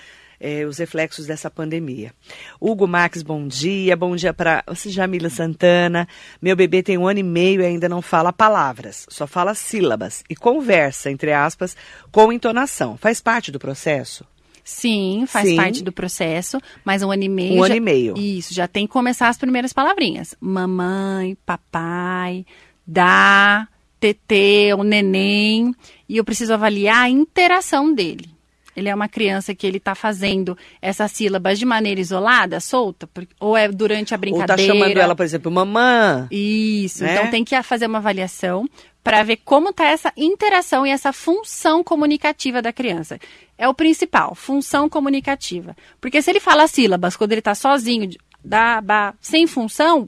é, 0.43 0.65
os 0.65 0.77
reflexos 0.77 1.25
dessa 1.25 1.49
pandemia. 1.49 2.11
Hugo 2.59 2.85
Max, 2.85 3.23
bom 3.23 3.47
dia. 3.47 3.95
Bom 3.95 4.13
dia 4.13 4.33
para 4.33 4.61
Jamila 4.85 5.29
Santana. 5.29 6.05
Meu 6.41 6.53
bebê 6.53 6.83
tem 6.83 6.97
um 6.97 7.07
ano 7.07 7.21
e 7.21 7.23
meio 7.23 7.61
e 7.61 7.65
ainda 7.65 7.87
não 7.87 8.01
fala 8.01 8.33
palavras, 8.33 9.05
só 9.09 9.25
fala 9.25 9.55
sílabas 9.55 10.21
e 10.29 10.35
conversa, 10.35 11.09
entre 11.09 11.31
aspas, 11.31 11.77
com 12.11 12.33
entonação. 12.33 12.97
Faz 12.97 13.21
parte 13.21 13.53
do 13.53 13.57
processo? 13.57 14.25
Sim, 14.65 15.25
faz 15.27 15.47
Sim. 15.47 15.55
parte 15.55 15.83
do 15.83 15.91
processo, 15.91 16.59
mas 16.83 17.01
um 17.01 17.11
ano 17.11 17.23
e 17.23 17.29
meio. 17.29 17.53
Um 17.53 17.59
já, 17.59 17.65
ano 17.65 17.75
e 17.75 17.79
meio. 17.79 18.17
Isso, 18.17 18.53
já 18.53 18.67
tem 18.67 18.85
que 18.85 18.91
começar 18.91 19.29
as 19.29 19.37
primeiras 19.37 19.71
palavrinhas. 19.71 20.35
Mamãe, 20.41 21.37
papai, 21.45 22.45
dá, 22.85 23.67
tetê, 23.99 24.73
o 24.73 24.83
neném. 24.83 25.73
E 26.07 26.17
eu 26.17 26.23
preciso 26.25 26.53
avaliar 26.53 27.03
a 27.03 27.09
interação 27.09 27.93
dele. 27.93 28.32
Ele 28.75 28.89
é 28.89 28.95
uma 28.95 29.07
criança 29.07 29.53
que 29.53 29.65
ele 29.67 29.77
está 29.77 29.93
fazendo 29.95 30.57
essas 30.81 31.11
sílabas 31.11 31.59
de 31.59 31.65
maneira 31.65 32.01
isolada, 32.01 32.59
solta, 32.59 33.07
ou 33.39 33.55
é 33.55 33.67
durante 33.67 34.13
a 34.13 34.17
brincadeira. 34.17 34.53
Ou 34.53 34.57
tá 34.57 34.73
chamando 34.73 34.97
ela, 34.97 35.15
por 35.15 35.23
exemplo, 35.23 35.51
mamã. 35.51 36.27
Isso, 36.31 37.03
né? 37.03 37.13
então 37.13 37.29
tem 37.29 37.43
que 37.43 37.61
fazer 37.63 37.85
uma 37.85 37.99
avaliação 37.99 38.67
para 39.03 39.21
ver 39.21 39.37
como 39.43 39.69
está 39.69 39.85
essa 39.85 40.13
interação 40.15 40.87
e 40.87 40.89
essa 40.89 41.11
função 41.11 41.83
comunicativa 41.83 42.61
da 42.61 42.71
criança. 42.71 43.19
É 43.57 43.67
o 43.67 43.73
principal, 43.73 44.33
função 44.33 44.89
comunicativa. 44.89 45.75
Porque 45.99 46.21
se 46.21 46.31
ele 46.31 46.39
fala 46.39 46.67
sílabas 46.67 47.15
quando 47.15 47.33
ele 47.33 47.39
está 47.39 47.53
sozinho, 47.53 48.09
da, 48.43 48.79
ba, 48.81 49.13
sem 49.19 49.45
função, 49.45 50.07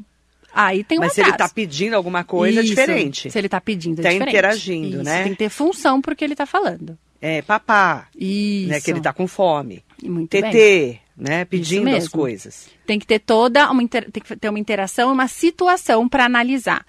aí 0.54 0.84
tem 0.84 0.98
um 0.98 1.02
Mas 1.02 1.12
atraso. 1.12 1.16
se 1.16 1.22
ele 1.22 1.44
está 1.44 1.50
pedindo 1.50 1.96
alguma 1.96 2.24
coisa, 2.24 2.62
é 2.62 2.64
Isso, 2.64 2.74
é 2.74 2.76
diferente. 2.76 3.32
Se 3.32 3.38
ele 3.38 3.48
está 3.48 3.60
pedindo, 3.60 4.00
é 4.00 4.04
tá 4.04 4.10
diferente. 4.10 4.30
interagindo, 4.30 4.96
Isso, 4.96 5.04
né? 5.04 5.24
Tem 5.24 5.34
que 5.34 5.40
ter 5.40 5.50
função 5.50 6.02
porque 6.02 6.24
ele 6.24 6.34
está 6.34 6.46
falando. 6.46 6.98
É, 7.26 7.42
papá. 7.42 8.08
Isso. 8.16 8.70
Né, 8.70 8.80
que 8.80 8.92
ele 8.92 9.00
está 9.00 9.12
com 9.12 9.28
fome. 9.28 9.84
Muito 10.04 10.30
TT, 10.30 10.52
bem. 10.52 11.02
né? 11.18 11.44
Pedindo 11.44 11.90
as 11.90 12.08
coisas. 12.08 12.68
Tem 12.86 13.00
que 13.00 13.08
ter 13.08 13.18
toda 13.18 13.72
uma, 13.72 13.88
tem 13.88 14.22
que 14.24 14.36
ter 14.36 14.48
uma 14.48 14.60
interação, 14.60 15.12
uma 15.12 15.28
situação 15.28 16.08
para 16.08 16.26
analisar. 16.26 16.86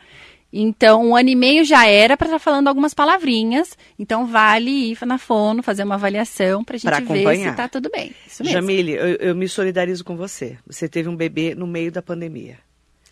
Então, 0.53 1.09
um 1.09 1.16
ano 1.16 1.31
e 1.31 1.35
meio 1.35 1.64
já 1.64 1.87
era 1.87 2.18
para 2.18 2.27
estar 2.27 2.38
tá 2.38 2.44
falando 2.44 2.68
algumas 2.68 2.92
palavrinhas. 2.92 3.79
Então, 3.99 4.27
vale 4.27 4.92
ir 4.92 4.99
na 5.07 5.16
fono, 5.16 5.62
fazer 5.62 5.85
uma 5.85 5.94
avaliação 5.94 6.62
para 6.62 6.77
a 6.77 6.79
gente 6.79 7.05
ver 7.05 7.37
se 7.37 7.49
está 7.49 7.66
tudo 7.66 7.90
bem. 7.90 8.14
Isso 8.27 8.42
mesmo. 8.42 8.53
Jamile, 8.53 8.92
eu, 8.92 9.16
eu, 9.16 9.35
me 9.35 9.49
solidarizo 9.49 10.05
com 10.05 10.18
você. 10.18 10.59
Você 10.66 10.87
teve 10.87 11.09
um 11.09 11.16
bebê 11.16 11.55
no 11.55 11.66
meio 11.66 11.90
da 11.90 12.03
pandemia. 12.03 12.59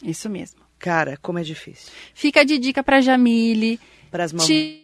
Isso 0.03 0.29
mesmo. 0.29 0.61
Cara, 0.79 1.17
como 1.23 1.39
é 1.39 1.43
difícil. 1.43 1.91
Fica 2.13 2.45
de 2.45 2.59
dica 2.59 2.83
para 2.83 3.01
Jamile. 3.01 3.81
Para 4.11 4.25
as 4.25 4.33
mamães 4.35 4.84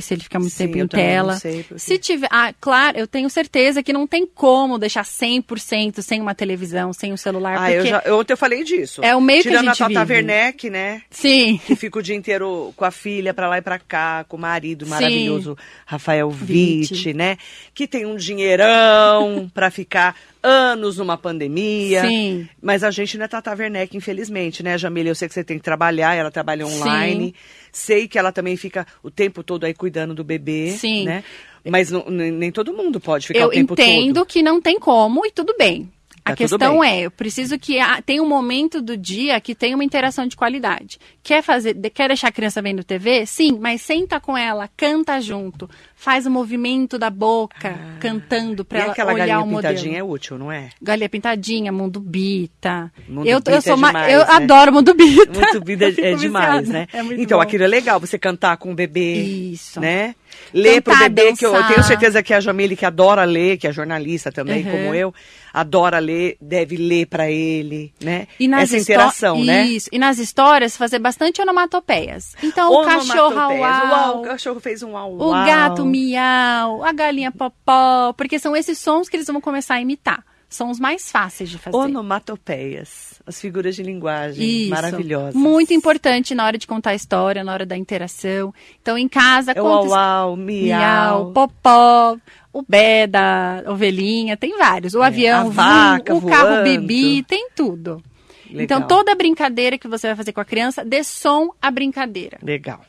se 0.00 0.12
ele 0.12 0.22
fica 0.22 0.38
muito 0.38 0.52
Sim, 0.52 0.66
tempo 0.66 0.78
em 0.78 0.86
tela. 0.86 1.38
Se 1.76 1.96
tiver, 1.96 2.28
ah, 2.30 2.52
claro, 2.60 2.98
eu 2.98 3.06
tenho 3.06 3.30
certeza 3.30 3.82
que 3.82 3.90
não 3.90 4.06
tem 4.06 4.26
como 4.26 4.78
deixar 4.78 5.02
100% 5.02 6.02
sem 6.02 6.20
uma 6.20 6.34
televisão, 6.34 6.92
sem 6.92 7.10
um 7.10 7.16
celular. 7.16 7.56
Ah, 7.58 7.72
eu 7.72 7.86
já, 7.86 8.02
ontem 8.08 8.34
eu 8.34 8.36
falei 8.36 8.62
disso. 8.64 9.02
É 9.02 9.16
o 9.16 9.20
meio 9.20 9.42
Tirando 9.42 9.62
que 9.62 9.68
a 9.68 9.72
gente 9.72 9.82
a 9.82 9.88
Tata 9.88 10.04
vive. 10.04 10.14
Werneck, 10.16 10.68
né? 10.68 11.00
Sim. 11.08 11.58
Que 11.66 11.74
fica 11.74 11.98
o 11.98 12.02
dia 12.02 12.14
inteiro 12.14 12.70
com 12.76 12.84
a 12.84 12.90
filha 12.90 13.32
pra 13.32 13.48
lá 13.48 13.56
e 13.56 13.62
pra 13.62 13.78
cá, 13.78 14.26
com 14.28 14.36
o 14.36 14.40
marido 14.40 14.86
maravilhoso 14.86 15.56
Rafael 15.86 16.28
Witt, 16.28 17.14
né? 17.14 17.38
Que 17.72 17.86
tem 17.86 18.04
um 18.04 18.16
dinheirão 18.16 19.50
pra 19.54 19.70
ficar 19.70 20.14
anos 20.42 20.98
numa 20.98 21.16
pandemia. 21.16 22.02
Sim. 22.02 22.48
Mas 22.60 22.84
a 22.84 22.90
gente 22.90 23.16
não 23.18 23.24
é 23.24 23.28
Tata 23.28 23.54
Werneck, 23.54 23.96
infelizmente, 23.96 24.62
né, 24.62 24.78
Jamila? 24.78 25.08
Eu 25.08 25.14
sei 25.14 25.28
que 25.28 25.34
você 25.34 25.44
tem 25.44 25.58
que 25.58 25.64
trabalhar, 25.64 26.14
ela 26.14 26.30
trabalha 26.30 26.66
online. 26.66 27.26
Sim. 27.26 27.34
Sei 27.72 28.08
que 28.08 28.18
ela 28.18 28.32
também 28.32 28.56
fica 28.56 28.86
o 29.02 29.10
tempo 29.10 29.42
todo 29.42 29.64
aí 29.64 29.74
cuidando 29.74 30.14
do 30.14 30.24
bebê. 30.24 30.70
Sim. 30.72 31.04
Né? 31.04 31.24
Mas 31.64 31.90
não, 31.90 32.04
nem 32.08 32.50
todo 32.50 32.72
mundo 32.72 33.00
pode 33.00 33.26
ficar 33.26 33.40
Eu 33.40 33.48
o 33.48 33.50
tempo 33.50 33.76
todo. 33.76 33.84
Eu 33.84 33.92
entendo 33.92 34.24
que 34.24 34.42
não 34.42 34.60
tem 34.60 34.78
como 34.78 35.26
e 35.26 35.30
tudo 35.30 35.54
bem. 35.58 35.90
A 36.32 36.36
questão 36.36 36.82
é, 36.82 37.00
eu 37.00 37.10
preciso 37.10 37.58
que 37.58 37.78
a, 37.78 38.00
tenha 38.02 38.22
um 38.22 38.28
momento 38.28 38.80
do 38.80 38.96
dia 38.96 39.40
que 39.40 39.54
tenha 39.54 39.76
uma 39.76 39.84
interação 39.84 40.26
de 40.26 40.36
qualidade. 40.36 40.98
Quer 41.22 41.42
fazer, 41.42 41.74
quer 41.90 42.08
deixar 42.08 42.28
a 42.28 42.32
criança 42.32 42.62
vendo 42.62 42.84
TV? 42.84 43.26
Sim, 43.26 43.58
mas 43.60 43.82
senta 43.82 44.20
com 44.20 44.36
ela, 44.36 44.68
canta 44.76 45.20
junto, 45.20 45.68
faz 45.94 46.26
o 46.26 46.30
movimento 46.30 46.98
da 46.98 47.10
boca, 47.10 47.70
ah, 47.70 47.98
cantando 47.98 48.64
para 48.64 48.78
ela 48.80 48.92
aquela 48.92 49.12
olhar 49.12 49.40
o 49.40 49.46
modelo. 49.46 49.74
pintadinha 49.74 49.98
é 49.98 50.02
útil, 50.02 50.38
não 50.38 50.50
é? 50.50 50.70
Galinha 50.80 51.08
pintadinha, 51.08 51.72
Mundo 51.72 52.00
Bita. 52.00 52.92
Mundo 53.08 53.26
eu, 53.26 53.38
Bita 53.38 53.50
eu 53.50 53.62
sou 53.62 53.72
é 53.72 53.76
demais, 53.76 54.12
eu 54.12 54.20
né? 54.20 54.26
adoro 54.28 54.72
Mundo 54.72 54.94
Bita. 54.94 55.40
Muito 55.40 55.64
vida 55.64 55.88
é, 55.88 56.00
é 56.12 56.14
demais, 56.14 56.68
né? 56.68 56.86
É 56.92 57.00
então, 57.00 57.38
bom. 57.38 57.42
aquilo 57.42 57.64
é 57.64 57.68
legal, 57.68 57.98
você 58.00 58.18
cantar 58.18 58.56
com 58.56 58.72
o 58.72 58.74
bebê. 58.74 59.22
Isso. 59.22 59.80
Né? 59.80 60.14
Ler 60.52 60.80
pro 60.80 60.92
Cantar, 60.94 61.10
bebê, 61.10 61.36
que 61.36 61.44
eu, 61.44 61.50
eu 61.54 61.62
tenho 61.62 61.68
dançar. 61.76 61.84
certeza 61.84 62.22
que 62.22 62.32
a 62.32 62.40
Jamile, 62.40 62.74
que 62.76 62.84
adora 62.86 63.24
ler, 63.24 63.58
que 63.58 63.66
é 63.66 63.72
jornalista 63.72 64.32
também, 64.32 64.64
Uhum. 64.64 64.70
como 64.70 64.94
eu, 64.94 65.12
adora 65.52 65.98
ler, 65.98 66.36
deve 66.40 66.76
ler 66.76 67.06
para 67.06 67.30
ele, 67.30 67.92
né? 68.02 68.26
E 68.40 68.48
nas 68.48 68.62
Essa 68.64 68.78
interação, 68.78 69.44
né? 69.44 69.66
Isso. 69.66 69.88
E 69.92 69.98
nas 69.98 70.18
histórias 70.18 70.76
fazer 70.76 70.98
bastante 70.98 71.40
onomatopeias. 71.42 72.34
Então, 72.42 72.72
o 72.72 72.84
cachorro 72.84 73.38
au, 73.38 73.56
Uau, 73.58 73.94
au, 73.94 74.18
o 74.20 74.22
cachorro 74.22 74.60
fez 74.60 74.82
um 74.82 74.92
uau, 74.92 75.14
o 75.20 75.32
gato 75.44 75.84
miau, 75.84 76.82
a 76.84 76.92
galinha 76.92 77.30
popó, 77.30 78.12
porque 78.16 78.38
são 78.38 78.56
esses 78.56 78.78
sons 78.78 79.08
que 79.08 79.16
eles 79.16 79.26
vão 79.26 79.40
começar 79.40 79.74
a 79.74 79.80
imitar. 79.80 80.24
São 80.48 80.70
os 80.70 80.80
mais 80.80 81.10
fáceis 81.12 81.50
de 81.50 81.58
fazer. 81.58 81.76
Onomatopeias, 81.76 83.20
as 83.26 83.40
figuras 83.40 83.76
de 83.76 83.82
linguagem 83.82 84.62
Isso. 84.62 84.70
maravilhosas. 84.70 85.34
Muito 85.34 85.74
importante 85.74 86.34
na 86.34 86.44
hora 86.46 86.56
de 86.56 86.66
contar 86.66 86.90
a 86.90 86.94
história, 86.94 87.44
na 87.44 87.52
hora 87.52 87.66
da 87.66 87.76
interação. 87.76 88.52
Então, 88.80 88.96
em 88.96 89.08
casa, 89.08 89.52
É 89.52 89.54
conta 89.54 89.88
uau, 89.88 90.36
miau. 90.36 90.78
miau, 91.26 91.32
popó, 91.32 92.16
o 92.52 92.62
bé 92.66 93.06
da 93.06 93.62
ovelhinha, 93.66 94.36
tem 94.36 94.56
vários. 94.56 94.94
O 94.94 95.02
avião, 95.02 95.36
É, 95.36 95.40
a 95.40 95.44
vum, 95.44 95.50
vaca 95.50 96.14
o 96.14 96.22
carro 96.22 96.48
voando. 96.48 96.64
bibi, 96.64 97.22
tem 97.24 97.48
tudo. 97.54 98.02
Legal. 98.50 98.64
Então, 98.64 98.82
toda 98.86 99.14
brincadeira 99.14 99.76
que 99.76 99.86
você 99.86 100.06
vai 100.06 100.16
fazer 100.16 100.32
com 100.32 100.40
a 100.40 100.44
criança, 100.44 100.82
dê 100.82 101.04
som 101.04 101.50
à 101.60 101.70
brincadeira. 101.70 102.38
Legal. 102.42 102.80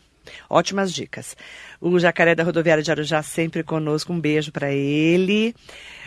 Ótimas 0.49 0.93
dicas. 0.93 1.35
O 1.79 1.99
Jacaré 1.99 2.35
da 2.35 2.43
Rodoviária 2.43 2.83
de 2.83 2.91
Arujá 2.91 3.21
sempre 3.21 3.63
conosco. 3.63 4.13
Um 4.13 4.19
beijo 4.19 4.51
para 4.51 4.71
ele. 4.71 5.55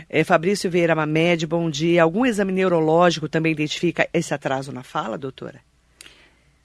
É, 0.09 0.25
Fabrício 0.25 0.71
Vieira 0.71 0.95
Mamed, 0.95 1.47
bom 1.47 1.71
dia. 1.71 2.03
Algum 2.03 2.27
exame 2.27 2.53
neurológico 2.53 3.29
também 3.29 3.53
identifica 3.53 4.09
esse 4.13 4.33
atraso 4.35 4.73
na 4.73 4.83
fala, 4.83 5.19
doutora? 5.19 5.61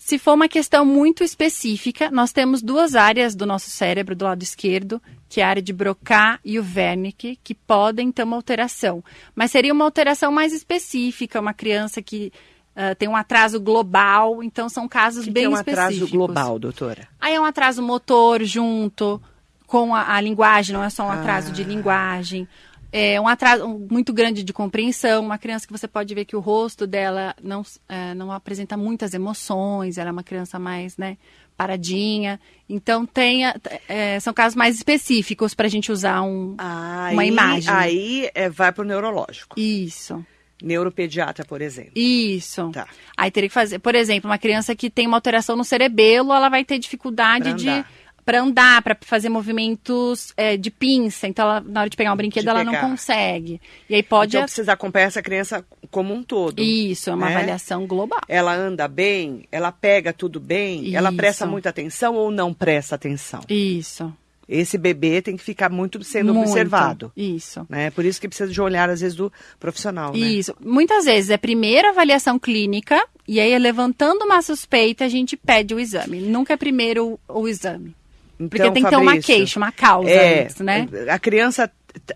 Se 0.08 0.18
for 0.18 0.36
uma 0.36 0.48
questão 0.48 0.86
muito 0.86 1.22
específica, 1.22 2.10
nós 2.10 2.32
temos 2.32 2.62
duas 2.62 2.96
áreas 2.96 3.36
do 3.36 3.46
nosso 3.46 3.70
cérebro 3.70 4.16
do 4.16 4.24
lado 4.24 4.42
esquerdo, 4.42 5.02
que 5.28 5.42
é 5.42 5.44
a 5.44 5.50
área 5.50 5.62
de 5.62 5.74
Broca 5.74 6.40
e 6.46 6.58
o 6.58 6.66
Wernicke, 6.76 7.38
que 7.44 7.54
podem 7.54 8.10
ter 8.10 8.24
uma 8.24 8.38
alteração. 8.38 9.04
Mas 9.36 9.52
seria 9.52 9.74
uma 9.74 9.84
alteração 9.84 10.32
mais 10.32 10.54
específica, 10.54 11.42
uma 11.42 11.54
criança 11.54 12.02
que 12.02 12.32
ah, 12.78 12.94
tem 12.96 13.10
um 13.10 13.16
atraso 13.16 13.60
global, 13.60 14.44
então 14.44 14.70
são 14.70 14.88
casos 14.88 15.26
Que 15.26 15.32
bem 15.32 15.46
é 15.46 15.50
um 15.50 15.54
específicos. 15.54 15.84
atraso 15.96 16.08
global, 16.12 16.60
doutora? 16.60 17.08
Aí 17.20 17.34
é 17.34 17.42
um 17.42 17.46
atraso 17.46 17.82
motor 17.82 18.44
junto 18.44 19.20
com 19.66 19.96
a, 19.96 20.14
a 20.16 20.22
linguagem, 20.22 20.74
não 20.74 20.84
é 20.84 20.90
só 20.90 21.04
um 21.06 21.12
atraso 21.12 21.52
de 21.52 21.64
Ah. 21.64 21.66
linguagem. 21.66 22.48
É 22.90 23.20
um 23.20 23.28
atraso 23.28 23.68
muito 23.68 24.14
grande 24.14 24.44
de 24.44 24.54
compreensão. 24.54 25.22
Uma 25.26 25.38
criança 25.38 25.68
que 25.68 25.74
você 25.74 25.90
pode 25.90 26.16
ver 26.16 26.24
que 26.24 26.38
o 26.38 26.40
rosto 26.40 26.88
dela 26.88 27.36
não, 27.44 27.62
é, 27.90 28.14
não 28.14 28.32
apresenta 28.32 28.78
muitas 28.78 29.14
emoções, 29.14 29.98
ela 29.98 30.10
é 30.10 30.12
uma 30.14 30.24
criança 30.24 30.58
mais, 30.58 30.96
né, 30.98 31.18
paradinha. 31.58 32.40
Então, 32.70 33.06
tenha, 33.06 33.60
é, 33.90 34.20
são 34.22 34.34
casos 34.34 34.56
mais 34.56 34.76
específicos 34.78 35.54
para 35.54 35.66
a 35.66 35.70
gente 35.70 35.92
usar 35.92 36.22
um, 36.22 36.56
Aí, 36.58 37.14
uma 37.14 37.26
imagem. 37.26 37.70
Aí 37.74 38.30
é, 38.34 38.50
vai 38.50 38.72
para 38.72 38.84
o 38.84 38.88
neurológico. 38.88 39.60
Isso. 39.60 40.24
Neuropediatra, 40.62 41.46
por 41.46 41.62
exemplo. 41.62 41.92
Isso. 41.96 42.70
Tá. 42.72 42.88
Aí 43.16 43.30
teria 43.32 43.48
que 43.50 43.54
fazer, 43.54 43.80
por 43.80 43.96
exemplo, 43.96 44.30
uma 44.30 44.38
criança 44.38 44.76
que 44.76 44.90
tem 44.90 45.08
uma 45.08 45.18
alteração 45.18 45.56
no 45.56 45.64
cerebelo, 45.64 46.34
ela 46.34 46.50
vai 46.50 46.64
ter 46.66 46.80
dificuldade 46.80 47.54
de 47.54 47.86
para 48.26 48.42
andar, 48.42 48.82
para 48.82 48.98
fazer 49.00 49.30
movimentos 49.30 50.34
é, 50.36 50.58
de 50.58 50.70
pinça. 50.70 51.30
Então, 51.30 51.46
ela, 51.50 51.62
na 51.62 51.80
hora 51.80 51.90
de 51.90 51.96
pegar 51.96 52.12
um 52.12 52.16
brinquedo, 52.18 52.44
De 52.44 52.50
ela 52.50 52.62
não 52.62 52.74
pegar. 52.74 52.90
consegue. 52.90 53.62
E 53.90 53.96
aí 53.96 54.04
pode 54.04 54.36
Então 54.36 54.44
precisa 54.44 54.74
acompanhar 54.74 55.06
essa 55.06 55.22
criança 55.22 55.66
como 55.90 56.14
um 56.14 56.22
todo. 56.22 56.62
isso, 56.62 57.10
é 57.10 57.14
uma 57.16 57.30
né? 57.30 57.36
avaliação 57.38 57.88
global. 57.88 58.20
Ela 58.28 58.54
anda 58.54 58.86
bem, 58.86 59.46
ela 59.50 59.72
pega 59.72 60.12
tudo 60.12 60.42
bem, 60.42 60.94
ela 60.94 61.08
Isso. 61.08 61.16
presta 61.18 61.46
muita 61.46 61.70
atenção 61.70 62.16
ou 62.16 62.30
não 62.30 62.54
presta 62.54 62.96
atenção. 62.96 63.40
Isso. 63.48 64.14
Esse 64.48 64.78
bebê 64.78 65.22
tem 65.22 65.36
que 65.36 65.44
ficar 65.44 65.70
muito 65.70 66.02
sendo 66.04 66.34
Muito. 66.34 66.50
observado. 66.50 67.12
Isso. 67.16 67.66
Né? 67.70 67.90
Por 67.92 68.06
isso 68.06 68.20
que 68.20 68.28
precisa 68.28 68.52
de 68.52 68.62
olhar, 68.62 68.90
às 68.90 69.02
vezes, 69.02 69.16
do 69.16 69.32
profissional. 69.60 70.14
Né? 70.14 70.20
Isso. 70.20 70.56
Muitas 70.60 71.06
vezes 71.06 71.30
é 71.30 71.38
primeiro 71.38 71.88
a 71.88 71.92
avaliação 71.92 72.40
clínica 72.40 73.02
e 73.28 73.40
aí 73.40 73.58
levantando 73.60 74.24
uma 74.24 74.42
suspeita 74.42 75.06
a 75.06 75.10
gente 75.10 75.36
pede 75.36 75.76
o 75.76 75.80
exame. 75.80 76.22
Nunca 76.22 76.54
é 76.54 76.58
primeiro 76.58 77.20
o, 77.28 77.42
o 77.42 77.48
exame. 77.48 77.96
Porque 78.38 78.58
Então, 78.60 78.74
tem 78.74 78.84
que 78.84 78.90
ter 78.90 78.96
uma 78.96 79.18
queixa, 79.18 79.60
uma 79.60 79.72
causa 79.72 80.10
é, 80.10 80.44
antes, 80.44 80.60
né? 80.60 80.88
A 81.10 81.18
criança 81.18 81.72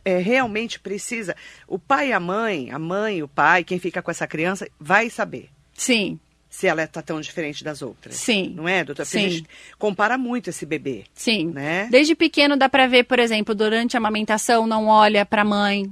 é, 0.05 0.19
realmente 0.19 0.79
precisa. 0.79 1.35
O 1.67 1.79
pai 1.79 2.09
e 2.09 2.13
a 2.13 2.19
mãe, 2.19 2.69
a 2.71 2.77
mãe 2.77 3.17
e 3.17 3.23
o 3.23 3.27
pai, 3.27 3.63
quem 3.63 3.79
fica 3.79 4.01
com 4.01 4.11
essa 4.11 4.27
criança, 4.27 4.67
vai 4.79 5.09
saber 5.09 5.49
Sim, 5.73 6.19
se 6.51 6.67
ela 6.67 6.83
está 6.83 7.01
tão 7.01 7.19
diferente 7.21 7.63
das 7.63 7.81
outras. 7.81 8.15
Sim. 8.15 8.53
Não 8.55 8.67
é, 8.67 8.83
doutora? 8.83 9.05
Porque 9.07 9.17
Sim. 9.19 9.25
a 9.25 9.29
gente 9.29 9.47
compara 9.79 10.17
muito 10.17 10.49
esse 10.49 10.65
bebê. 10.65 11.05
sim. 11.15 11.47
Né? 11.47 11.87
Desde 11.89 12.13
pequeno 12.13 12.57
dá 12.57 12.67
pra 12.67 12.87
ver, 12.87 13.05
por 13.05 13.17
exemplo, 13.19 13.55
durante 13.55 13.95
a 13.95 13.99
amamentação 13.99 14.67
não 14.67 14.87
olha 14.87 15.25
pra 15.25 15.45
mãe. 15.45 15.89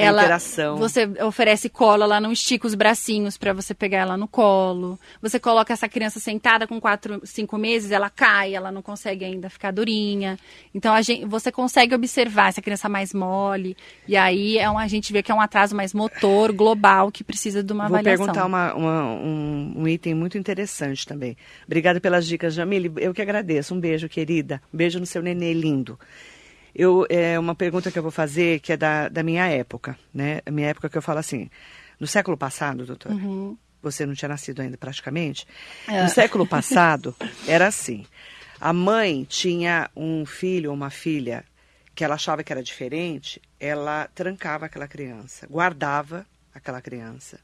Ela, 0.00 0.22
interação. 0.22 0.76
Você 0.76 1.06
oferece 1.24 1.68
colo, 1.68 2.02
ela 2.04 2.20
não 2.20 2.32
estica 2.32 2.66
os 2.66 2.74
bracinhos 2.74 3.36
pra 3.36 3.52
você 3.52 3.74
pegar 3.74 3.98
ela 3.98 4.16
no 4.16 4.28
colo. 4.28 4.98
Você 5.20 5.38
coloca 5.38 5.72
essa 5.72 5.88
criança 5.88 6.20
sentada 6.20 6.66
com 6.66 6.80
quatro, 6.80 7.20
cinco 7.24 7.58
meses, 7.58 7.90
ela 7.90 8.08
cai, 8.08 8.54
ela 8.54 8.70
não 8.70 8.82
consegue 8.82 9.24
ainda 9.24 9.50
ficar 9.50 9.70
durinha. 9.72 10.38
Então 10.74 10.94
a 10.94 11.02
gente, 11.02 11.24
você 11.24 11.50
consegue 11.50 11.94
observar 11.94 12.48
essa 12.48 12.62
criança 12.62 12.88
mais 12.88 13.12
mole. 13.12 13.76
E 14.06 14.16
aí 14.16 14.58
é 14.58 14.70
um, 14.70 14.78
a 14.78 14.86
gente 14.86 15.12
vê 15.12 15.22
que 15.22 15.32
é 15.32 15.34
um 15.34 15.40
atraso 15.40 15.74
mais 15.74 15.92
motor, 15.92 16.52
global, 16.52 17.10
que 17.10 17.24
precisa 17.24 17.62
de 17.62 17.72
uma 17.72 17.88
Vou 17.88 17.96
avaliação. 17.96 18.26
perguntar 18.26 18.46
uma- 18.46 18.74
uma- 18.74 19.04
um, 19.14 19.72
um 19.78 19.88
item 19.88 20.14
muito 20.14 20.38
interessante 20.38 21.06
também. 21.06 21.36
Obrigada 21.66 22.00
pelas 22.00 22.26
dicas, 22.26 22.54
Jamile. 22.54 22.92
Eu 22.96 23.12
que 23.12 23.22
agradeço. 23.22 23.74
Um 23.74 23.80
beijo, 23.80 24.08
querida. 24.08 24.60
Um 24.72 24.76
beijo 24.76 24.98
no 25.00 25.06
seu 25.06 25.22
nenê 25.22 25.52
lindo. 25.52 25.98
Eu, 26.78 27.04
é 27.10 27.36
uma 27.36 27.56
pergunta 27.56 27.90
que 27.90 27.98
eu 27.98 28.02
vou 28.04 28.12
fazer 28.12 28.60
que 28.60 28.72
é 28.72 28.76
da, 28.76 29.08
da 29.08 29.22
minha 29.24 29.46
época, 29.48 29.98
né? 30.14 30.40
A 30.46 30.50
minha 30.52 30.68
época 30.68 30.88
que 30.88 30.96
eu 30.96 31.02
falo 31.02 31.18
assim, 31.18 31.50
no 31.98 32.06
século 32.06 32.36
passado, 32.36 32.86
doutora, 32.86 33.16
você 33.82 34.06
não 34.06 34.14
tinha 34.14 34.28
nascido 34.28 34.60
ainda 34.62 34.76
praticamente, 34.78 35.44
É. 35.88 36.04
no 36.04 36.08
século 36.08 36.46
passado 36.46 37.16
era 37.48 37.66
assim, 37.66 38.06
a 38.60 38.72
mãe 38.72 39.24
tinha 39.24 39.90
um 39.96 40.24
filho 40.24 40.70
ou 40.70 40.76
uma 40.76 40.88
filha 40.88 41.44
que 41.96 42.04
ela 42.04 42.14
achava 42.14 42.44
que 42.44 42.52
era 42.52 42.62
diferente, 42.62 43.42
ela 43.58 44.08
trancava 44.14 44.66
aquela 44.66 44.86
criança, 44.86 45.48
guardava 45.50 46.24
aquela 46.54 46.80
criança. 46.80 47.40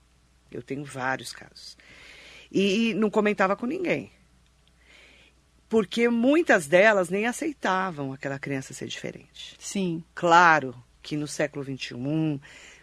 Eu 0.49 0.63
tenho 0.63 0.85
vários 0.85 1.33
casos. 1.33 1.77
E 2.53 2.95
não 2.95 3.11
comentava 3.11 3.57
com 3.57 3.67
ninguém. 3.67 4.13
Porque 5.75 6.09
muitas 6.09 6.69
delas 6.69 7.09
nem 7.11 7.27
aceitavam 7.27 8.13
aquela 8.13 8.39
criança 8.39 8.73
ser 8.73 8.87
diferente. 8.87 9.57
Sim. 9.59 10.05
Claro 10.15 10.73
que 11.03 11.17
no 11.17 11.27
século 11.27 11.65
XXI, 11.65 12.41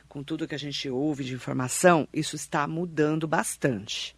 com 0.09 0.21
tudo 0.21 0.45
que 0.45 0.53
a 0.55 0.59
gente 0.59 0.89
ouve 0.89 1.23
de 1.23 1.33
informação, 1.33 2.05
isso 2.13 2.35
está 2.35 2.67
mudando 2.67 3.29
bastante. 3.29 4.13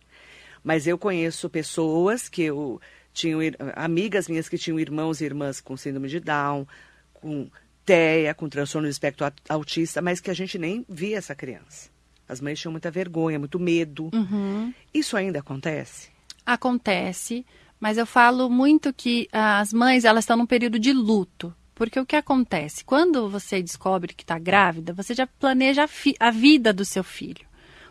Mas 0.64 0.88
eu 0.88 0.98
conheço 0.98 1.48
pessoas 1.52 2.28
que 2.28 2.42
eu 2.42 2.82
tinham 3.14 3.44
ir- 3.44 3.56
amigas 3.76 4.28
minhas 4.28 4.50
que 4.50 4.58
tinham 4.58 4.80
irmãos 4.80 5.22
e 5.22 5.26
irmãs 5.26 5.62
com 5.62 5.78
síndrome 5.78 6.08
de 6.10 6.20
Down, 6.20 6.66
com 7.14 7.48
TEA, 7.86 8.34
com 8.34 8.50
transtorno 8.50 8.88
do 8.88 8.92
espectro 8.92 9.26
aut- 9.26 9.40
autista, 9.50 10.02
mas 10.02 10.20
que 10.20 10.32
a 10.32 10.34
gente 10.34 10.58
nem 10.58 10.84
via 10.90 11.20
essa 11.20 11.36
criança. 11.36 11.92
As 12.28 12.42
mães 12.42 12.60
tinham 12.60 12.72
muita 12.72 12.90
vergonha, 12.90 13.38
muito 13.38 13.60
medo. 13.60 14.10
Uhum. 14.12 14.74
Isso 14.92 15.16
ainda 15.16 15.42
acontece? 15.42 16.10
Acontece, 16.44 17.46
mas 17.84 17.98
eu 17.98 18.06
falo 18.06 18.50
muito 18.50 18.94
que 18.94 19.28
ah, 19.30 19.60
as 19.60 19.74
mães 19.74 20.06
elas 20.06 20.24
estão 20.24 20.38
num 20.38 20.46
período 20.46 20.80
de 20.80 20.94
luto. 20.94 21.54
Porque 21.76 22.00
o 22.00 22.06
que 22.06 22.16
acontece? 22.16 22.82
Quando 22.82 23.28
você 23.28 23.62
descobre 23.62 24.14
que 24.14 24.24
está 24.24 24.40
grávida, 24.40 24.94
você 24.94 25.14
já 25.14 25.28
planeja 25.28 25.84
a, 25.84 26.28
a 26.28 26.32
vida 26.32 26.72
do 26.72 26.86
seu 26.86 27.04
filho. 27.04 27.46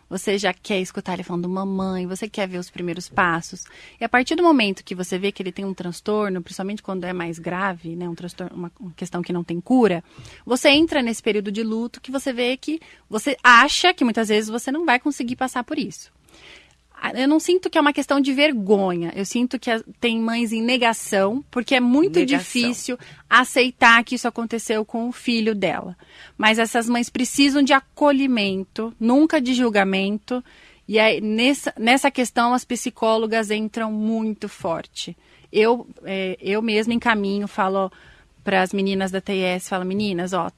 Você 0.09 0.35
já 0.39 0.51
quer 0.51 0.81
escutar 0.81 1.13
ele 1.13 1.21
falando 1.21 1.47
mamãe, 1.47 2.07
você 2.07 2.27
quer 2.27 2.47
ver 2.47 2.57
os 2.57 2.71
primeiros 2.71 3.07
passos. 3.07 3.65
E 4.01 4.03
a 4.03 4.09
partir 4.09 4.33
do 4.33 4.41
momento 4.41 4.83
que 4.83 4.95
você 4.95 5.19
vê 5.19 5.31
que 5.31 5.43
ele 5.43 5.51
tem 5.51 5.63
um 5.63 5.75
transtorno, 5.75 6.41
principalmente 6.41 6.81
quando 6.81 7.03
é 7.03 7.13
mais 7.13 7.37
grave, 7.37 7.95
né, 7.95 8.09
um 8.09 8.15
transtorno, 8.15 8.55
uma 8.55 8.71
questão 8.95 9.21
que 9.21 9.31
não 9.31 9.43
tem 9.43 9.61
cura, 9.61 10.03
você 10.43 10.69
entra 10.69 11.03
nesse 11.03 11.21
período 11.21 11.51
de 11.51 11.61
luto 11.61 12.01
que 12.01 12.09
você 12.09 12.33
vê 12.33 12.57
que 12.57 12.81
você 13.07 13.37
acha 13.43 13.93
que 13.93 14.03
muitas 14.03 14.29
vezes 14.29 14.49
você 14.49 14.71
não 14.71 14.87
vai 14.87 14.99
conseguir 14.99 15.35
passar 15.35 15.63
por 15.63 15.77
isso. 15.77 16.11
Eu 17.13 17.27
não 17.27 17.39
sinto 17.39 17.69
que 17.69 17.77
é 17.77 17.81
uma 17.81 17.91
questão 17.91 18.21
de 18.21 18.31
vergonha. 18.31 19.11
Eu 19.15 19.25
sinto 19.25 19.59
que 19.59 19.69
tem 19.99 20.19
mães 20.19 20.53
em 20.53 20.61
negação, 20.61 21.43
porque 21.51 21.75
é 21.75 21.79
muito 21.79 22.19
negação. 22.19 22.37
difícil 22.37 22.97
aceitar 23.29 24.03
que 24.03 24.15
isso 24.15 24.27
aconteceu 24.27 24.85
com 24.85 25.09
o 25.09 25.11
filho 25.11 25.53
dela. 25.53 25.97
Mas 26.37 26.59
essas 26.59 26.87
mães 26.87 27.09
precisam 27.09 27.61
de 27.61 27.73
acolhimento, 27.73 28.93
nunca 28.99 29.41
de 29.41 29.53
julgamento. 29.53 30.43
E 30.87 30.97
aí, 30.97 31.19
nessa, 31.19 31.73
nessa 31.77 32.09
questão, 32.09 32.53
as 32.53 32.63
psicólogas 32.63 33.51
entram 33.51 33.91
muito 33.91 34.47
forte. 34.47 35.17
Eu, 35.51 35.87
é, 36.03 36.37
eu 36.39 36.61
mesma 36.61 36.93
encaminho, 36.93 37.47
falo 37.47 37.91
para 38.43 38.61
as 38.61 38.73
meninas 38.73 39.11
da 39.11 39.21
TS, 39.21 39.69
falo, 39.69 39.85
meninas, 39.85 40.33
ó, 40.33 40.49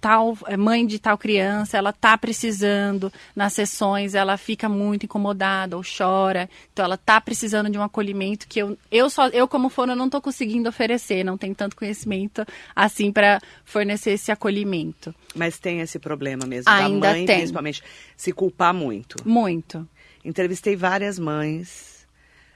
tal 0.00 0.36
mãe 0.58 0.86
de 0.86 0.98
tal 0.98 1.18
criança, 1.18 1.76
ela 1.76 1.92
tá 1.92 2.16
precisando 2.16 3.12
nas 3.34 3.52
sessões, 3.52 4.14
ela 4.14 4.36
fica 4.36 4.68
muito 4.68 5.04
incomodada 5.04 5.76
ou 5.76 5.82
chora, 5.82 6.48
então 6.72 6.84
ela 6.84 6.96
tá 6.96 7.20
precisando 7.20 7.70
de 7.70 7.78
um 7.78 7.82
acolhimento 7.82 8.46
que 8.46 8.60
eu, 8.60 8.78
eu 8.90 9.10
só 9.10 9.28
eu 9.28 9.48
como 9.48 9.68
fono 9.68 9.94
não 9.94 10.08
tô 10.08 10.20
conseguindo 10.20 10.68
oferecer, 10.68 11.24
não 11.24 11.36
tenho 11.36 11.54
tanto 11.54 11.76
conhecimento 11.76 12.44
assim 12.74 13.10
para 13.10 13.40
fornecer 13.64 14.12
esse 14.12 14.30
acolhimento. 14.30 15.14
Mas 15.34 15.58
tem 15.58 15.80
esse 15.80 15.98
problema 15.98 16.46
mesmo 16.46 16.70
Ainda 16.70 17.08
da 17.08 17.12
mãe, 17.12 17.26
tem. 17.26 17.38
principalmente 17.38 17.82
se 18.16 18.32
culpar 18.32 18.72
muito. 18.72 19.16
Muito. 19.24 19.88
Entrevistei 20.24 20.76
várias 20.76 21.18
mães 21.18 22.06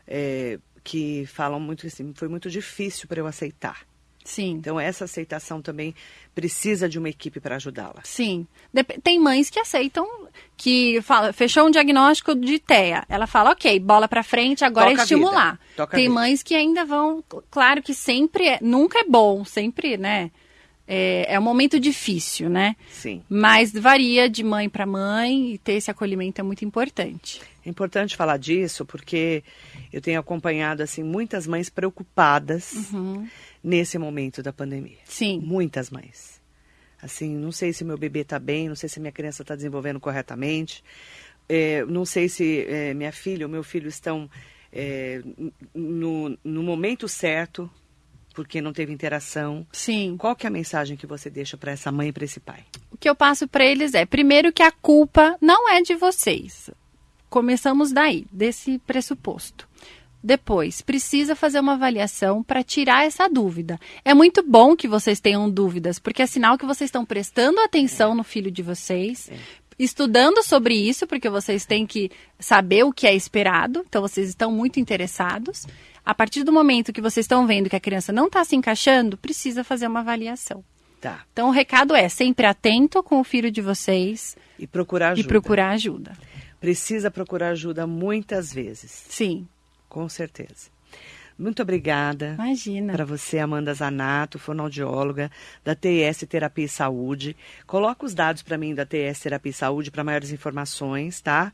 é, 0.06 0.58
que 0.82 1.26
falam 1.26 1.60
muito 1.60 1.86
assim, 1.86 2.12
foi 2.14 2.28
muito 2.28 2.50
difícil 2.50 3.06
para 3.06 3.20
eu 3.20 3.26
aceitar 3.26 3.89
Sim. 4.24 4.52
Então, 4.52 4.78
essa 4.78 5.04
aceitação 5.04 5.62
também 5.62 5.94
precisa 6.34 6.88
de 6.88 6.98
uma 6.98 7.08
equipe 7.08 7.40
para 7.40 7.56
ajudá-la. 7.56 8.00
Sim. 8.04 8.46
Tem 9.02 9.18
mães 9.18 9.50
que 9.50 9.58
aceitam, 9.58 10.06
que 10.56 11.00
fala, 11.02 11.32
fechou 11.32 11.66
um 11.66 11.70
diagnóstico 11.70 12.34
de 12.34 12.58
TEA. 12.58 13.04
Ela 13.08 13.26
fala, 13.26 13.50
ok, 13.50 13.78
bola 13.80 14.06
para 14.06 14.22
frente, 14.22 14.64
agora 14.64 14.90
Toca 14.90 15.00
é 15.00 15.02
estimular. 15.02 15.60
Tem 15.90 16.08
mães 16.08 16.42
que 16.42 16.54
ainda 16.54 16.84
vão, 16.84 17.24
claro 17.50 17.82
que 17.82 17.94
sempre, 17.94 18.48
é, 18.48 18.58
nunca 18.60 19.00
é 19.00 19.04
bom, 19.04 19.44
sempre, 19.44 19.96
né? 19.96 20.30
É, 20.92 21.34
é 21.34 21.38
um 21.38 21.42
momento 21.42 21.78
difícil, 21.78 22.50
né? 22.50 22.74
Sim. 22.90 23.22
Mas 23.28 23.72
varia 23.72 24.28
de 24.28 24.42
mãe 24.42 24.68
para 24.68 24.84
mãe 24.84 25.52
e 25.52 25.58
ter 25.58 25.74
esse 25.74 25.88
acolhimento 25.88 26.40
é 26.40 26.44
muito 26.44 26.64
importante. 26.64 27.40
É 27.64 27.70
importante 27.70 28.16
falar 28.16 28.38
disso 28.38 28.84
porque 28.84 29.44
eu 29.92 30.00
tenho 30.00 30.18
acompanhado 30.18 30.82
assim 30.82 31.04
muitas 31.04 31.46
mães 31.46 31.70
preocupadas 31.70 32.72
uhum. 32.92 33.24
Nesse 33.62 33.98
momento 33.98 34.42
da 34.42 34.52
pandemia. 34.52 34.98
Sim. 35.04 35.40
Muitas 35.40 35.90
mães. 35.90 36.40
Assim, 37.02 37.34
não 37.34 37.50
sei 37.50 37.72
se 37.72 37.84
meu 37.84 37.96
bebê 37.96 38.20
está 38.20 38.38
bem, 38.38 38.68
não 38.68 38.76
sei 38.76 38.88
se 38.88 39.00
minha 39.00 39.12
criança 39.12 39.42
está 39.42 39.54
desenvolvendo 39.56 39.98
corretamente, 39.98 40.84
é, 41.48 41.84
não 41.86 42.04
sei 42.04 42.28
se 42.28 42.64
é, 42.66 42.92
minha 42.94 43.10
filha 43.10 43.46
ou 43.46 43.50
meu 43.50 43.62
filho 43.62 43.88
estão 43.88 44.30
é, 44.72 45.22
no, 45.74 46.38
no 46.44 46.62
momento 46.62 47.08
certo 47.08 47.70
porque 48.34 48.60
não 48.60 48.72
teve 48.72 48.92
interação. 48.92 49.66
Sim. 49.72 50.16
Qual 50.16 50.36
que 50.36 50.46
é 50.46 50.48
a 50.48 50.52
mensagem 50.52 50.96
que 50.96 51.06
você 51.06 51.28
deixa 51.28 51.56
para 51.56 51.72
essa 51.72 51.90
mãe 51.90 52.08
e 52.08 52.12
para 52.12 52.24
esse 52.24 52.38
pai? 52.38 52.64
O 52.90 52.96
que 52.96 53.08
eu 53.08 53.14
passo 53.14 53.48
para 53.48 53.64
eles 53.64 53.94
é, 53.94 54.06
primeiro 54.06 54.52
que 54.52 54.62
a 54.62 54.70
culpa 54.70 55.36
não 55.40 55.68
é 55.68 55.82
de 55.82 55.94
vocês. 55.94 56.70
Começamos 57.28 57.92
daí, 57.92 58.26
desse 58.30 58.78
pressuposto. 58.78 59.68
Depois, 60.22 60.82
precisa 60.82 61.34
fazer 61.34 61.60
uma 61.60 61.72
avaliação 61.72 62.42
para 62.42 62.62
tirar 62.62 63.06
essa 63.06 63.28
dúvida. 63.28 63.78
É 64.04 64.12
muito 64.12 64.42
bom 64.42 64.76
que 64.76 64.86
vocês 64.86 65.18
tenham 65.18 65.48
dúvidas, 65.48 65.98
porque 65.98 66.22
é 66.22 66.26
sinal 66.26 66.58
que 66.58 66.66
vocês 66.66 66.88
estão 66.88 67.06
prestando 67.06 67.60
atenção 67.60 68.12
é. 68.12 68.14
no 68.14 68.24
filho 68.24 68.50
de 68.50 68.62
vocês, 68.62 69.30
é. 69.30 69.36
estudando 69.78 70.42
sobre 70.42 70.74
isso, 70.74 71.06
porque 71.06 71.30
vocês 71.30 71.64
têm 71.64 71.86
que 71.86 72.10
saber 72.38 72.84
o 72.84 72.92
que 72.92 73.06
é 73.06 73.14
esperado, 73.14 73.82
então 73.88 74.02
vocês 74.02 74.28
estão 74.28 74.52
muito 74.52 74.78
interessados. 74.78 75.66
A 76.04 76.14
partir 76.14 76.42
do 76.42 76.52
momento 76.52 76.92
que 76.92 77.00
vocês 77.00 77.24
estão 77.24 77.46
vendo 77.46 77.70
que 77.70 77.76
a 77.76 77.80
criança 77.80 78.12
não 78.12 78.26
está 78.26 78.44
se 78.44 78.56
encaixando, 78.56 79.16
precisa 79.16 79.64
fazer 79.64 79.86
uma 79.86 80.00
avaliação. 80.00 80.62
Tá. 81.00 81.24
Então 81.32 81.48
o 81.48 81.52
recado 81.52 81.94
é 81.94 82.10
sempre 82.10 82.44
atento 82.46 83.02
com 83.02 83.20
o 83.20 83.24
filho 83.24 83.50
de 83.50 83.62
vocês 83.62 84.36
e 84.58 84.66
procurar 84.66 85.12
ajuda. 85.12 85.20
E 85.20 85.28
procurar 85.28 85.70
ajuda. 85.70 86.12
Precisa 86.60 87.10
procurar 87.10 87.50
ajuda 87.50 87.86
muitas 87.86 88.52
vezes. 88.52 88.90
Sim. 89.08 89.48
Com 89.90 90.08
certeza. 90.08 90.70
Muito 91.38 91.62
obrigada. 91.62 92.34
Imagina. 92.34 92.92
Para 92.92 93.04
você, 93.04 93.38
Amanda 93.38 93.72
Zanato, 93.74 94.38
fonoaudióloga 94.38 95.30
da 95.64 95.74
TS 95.74 96.26
Terapia 96.28 96.66
e 96.66 96.68
Saúde. 96.68 97.36
Coloca 97.66 98.04
os 98.04 98.14
dados 98.14 98.42
para 98.42 98.58
mim 98.58 98.74
da 98.74 98.86
TS 98.86 99.20
Terapia 99.20 99.50
e 99.50 99.54
Saúde 99.54 99.90
para 99.90 100.04
maiores 100.04 100.30
informações, 100.32 101.20
tá? 101.20 101.50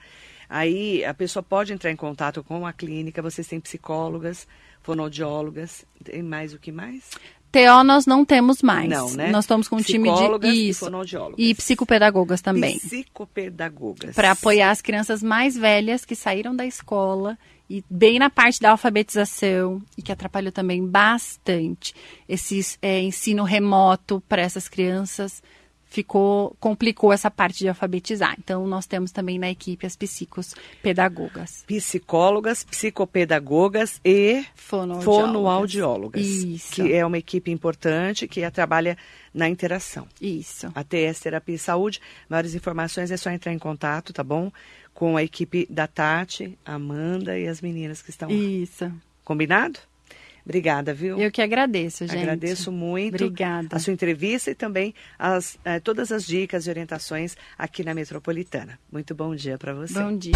Aí 0.48 1.04
a 1.04 1.14
pessoa 1.14 1.42
pode 1.42 1.72
entrar 1.72 1.90
em 1.90 1.96
contato 1.96 2.42
com 2.42 2.66
a 2.66 2.72
clínica, 2.72 3.22
vocês 3.22 3.46
têm 3.46 3.60
psicólogas, 3.60 4.46
fonoaudiólogas, 4.82 5.84
tem 6.04 6.22
mais 6.22 6.52
o 6.52 6.58
que 6.58 6.70
mais? 6.70 7.10
TO 7.50 7.84
nós 7.84 8.06
não 8.06 8.24
temos 8.24 8.62
mais. 8.62 8.88
Não, 8.88 9.10
né? 9.12 9.30
Nós 9.30 9.44
estamos 9.44 9.68
com 9.68 9.76
um 9.76 9.82
time 9.82 10.10
de 10.40 10.48
isso, 10.48 10.90
e. 11.38 11.50
E 11.50 11.54
psicopedagogas 11.54 12.40
também. 12.40 12.78
Psicopedagogas. 12.78 14.14
Para 14.14 14.32
apoiar 14.32 14.70
as 14.70 14.82
crianças 14.82 15.22
mais 15.22 15.56
velhas 15.56 16.04
que 16.04 16.14
saíram 16.14 16.54
da 16.54 16.66
escola 16.66 17.38
e 17.68 17.84
bem 17.90 18.18
na 18.18 18.30
parte 18.30 18.60
da 18.60 18.70
alfabetização 18.70 19.82
e 19.96 20.02
que 20.02 20.12
atrapalhou 20.12 20.52
também 20.52 20.86
bastante 20.86 21.94
esse 22.28 22.78
é, 22.80 23.00
ensino 23.00 23.42
remoto 23.42 24.22
para 24.28 24.42
essas 24.42 24.68
crianças 24.68 25.42
ficou 25.86 26.56
complicou 26.60 27.12
essa 27.12 27.30
parte 27.30 27.58
de 27.58 27.68
alfabetizar. 27.68 28.34
Então 28.38 28.66
nós 28.66 28.86
temos 28.86 29.12
também 29.12 29.38
na 29.38 29.50
equipe 29.50 29.86
as 29.86 29.96
psicos 29.96 30.54
pedagogas, 30.82 31.64
psicólogas, 31.66 32.64
psicopedagogas 32.64 34.00
e 34.04 34.44
fonoaudiólogas, 34.54 35.04
fonoaudiólogas 35.04 36.26
Isso. 36.26 36.74
que 36.74 36.92
é 36.92 37.04
uma 37.04 37.18
equipe 37.18 37.50
importante 37.50 38.26
que 38.28 38.48
trabalha 38.50 38.96
na 39.32 39.48
interação. 39.48 40.06
Isso. 40.20 40.72
A 40.74 40.82
TS 40.82 41.20
Terapia 41.20 41.54
e 41.54 41.58
Saúde. 41.58 42.00
Maiores 42.28 42.54
informações 42.54 43.10
é 43.10 43.16
só 43.16 43.30
entrar 43.30 43.52
em 43.52 43.58
contato, 43.58 44.12
tá 44.12 44.24
bom? 44.24 44.50
Com 44.94 45.16
a 45.16 45.22
equipe 45.22 45.66
da 45.68 45.86
Tati, 45.86 46.58
Amanda 46.64 47.38
e 47.38 47.46
as 47.46 47.60
meninas 47.60 48.00
que 48.00 48.10
estão 48.10 48.28
lá. 48.28 48.34
Isso. 48.34 48.90
Combinado? 49.22 49.78
Obrigada, 50.46 50.94
viu? 50.94 51.18
Eu 51.18 51.28
que 51.32 51.42
agradeço, 51.42 52.06
gente. 52.06 52.18
Agradeço 52.18 52.70
muito 52.70 53.24
Obrigada. 53.24 53.74
a 53.74 53.80
sua 53.80 53.92
entrevista 53.92 54.48
e 54.48 54.54
também 54.54 54.94
as, 55.18 55.58
eh, 55.64 55.80
todas 55.80 56.12
as 56.12 56.24
dicas 56.24 56.68
e 56.68 56.70
orientações 56.70 57.36
aqui 57.58 57.82
na 57.82 57.92
Metropolitana. 57.92 58.78
Muito 58.90 59.12
bom 59.12 59.34
dia 59.34 59.58
para 59.58 59.74
você. 59.74 60.00
Bom 60.00 60.16
dia. 60.16 60.32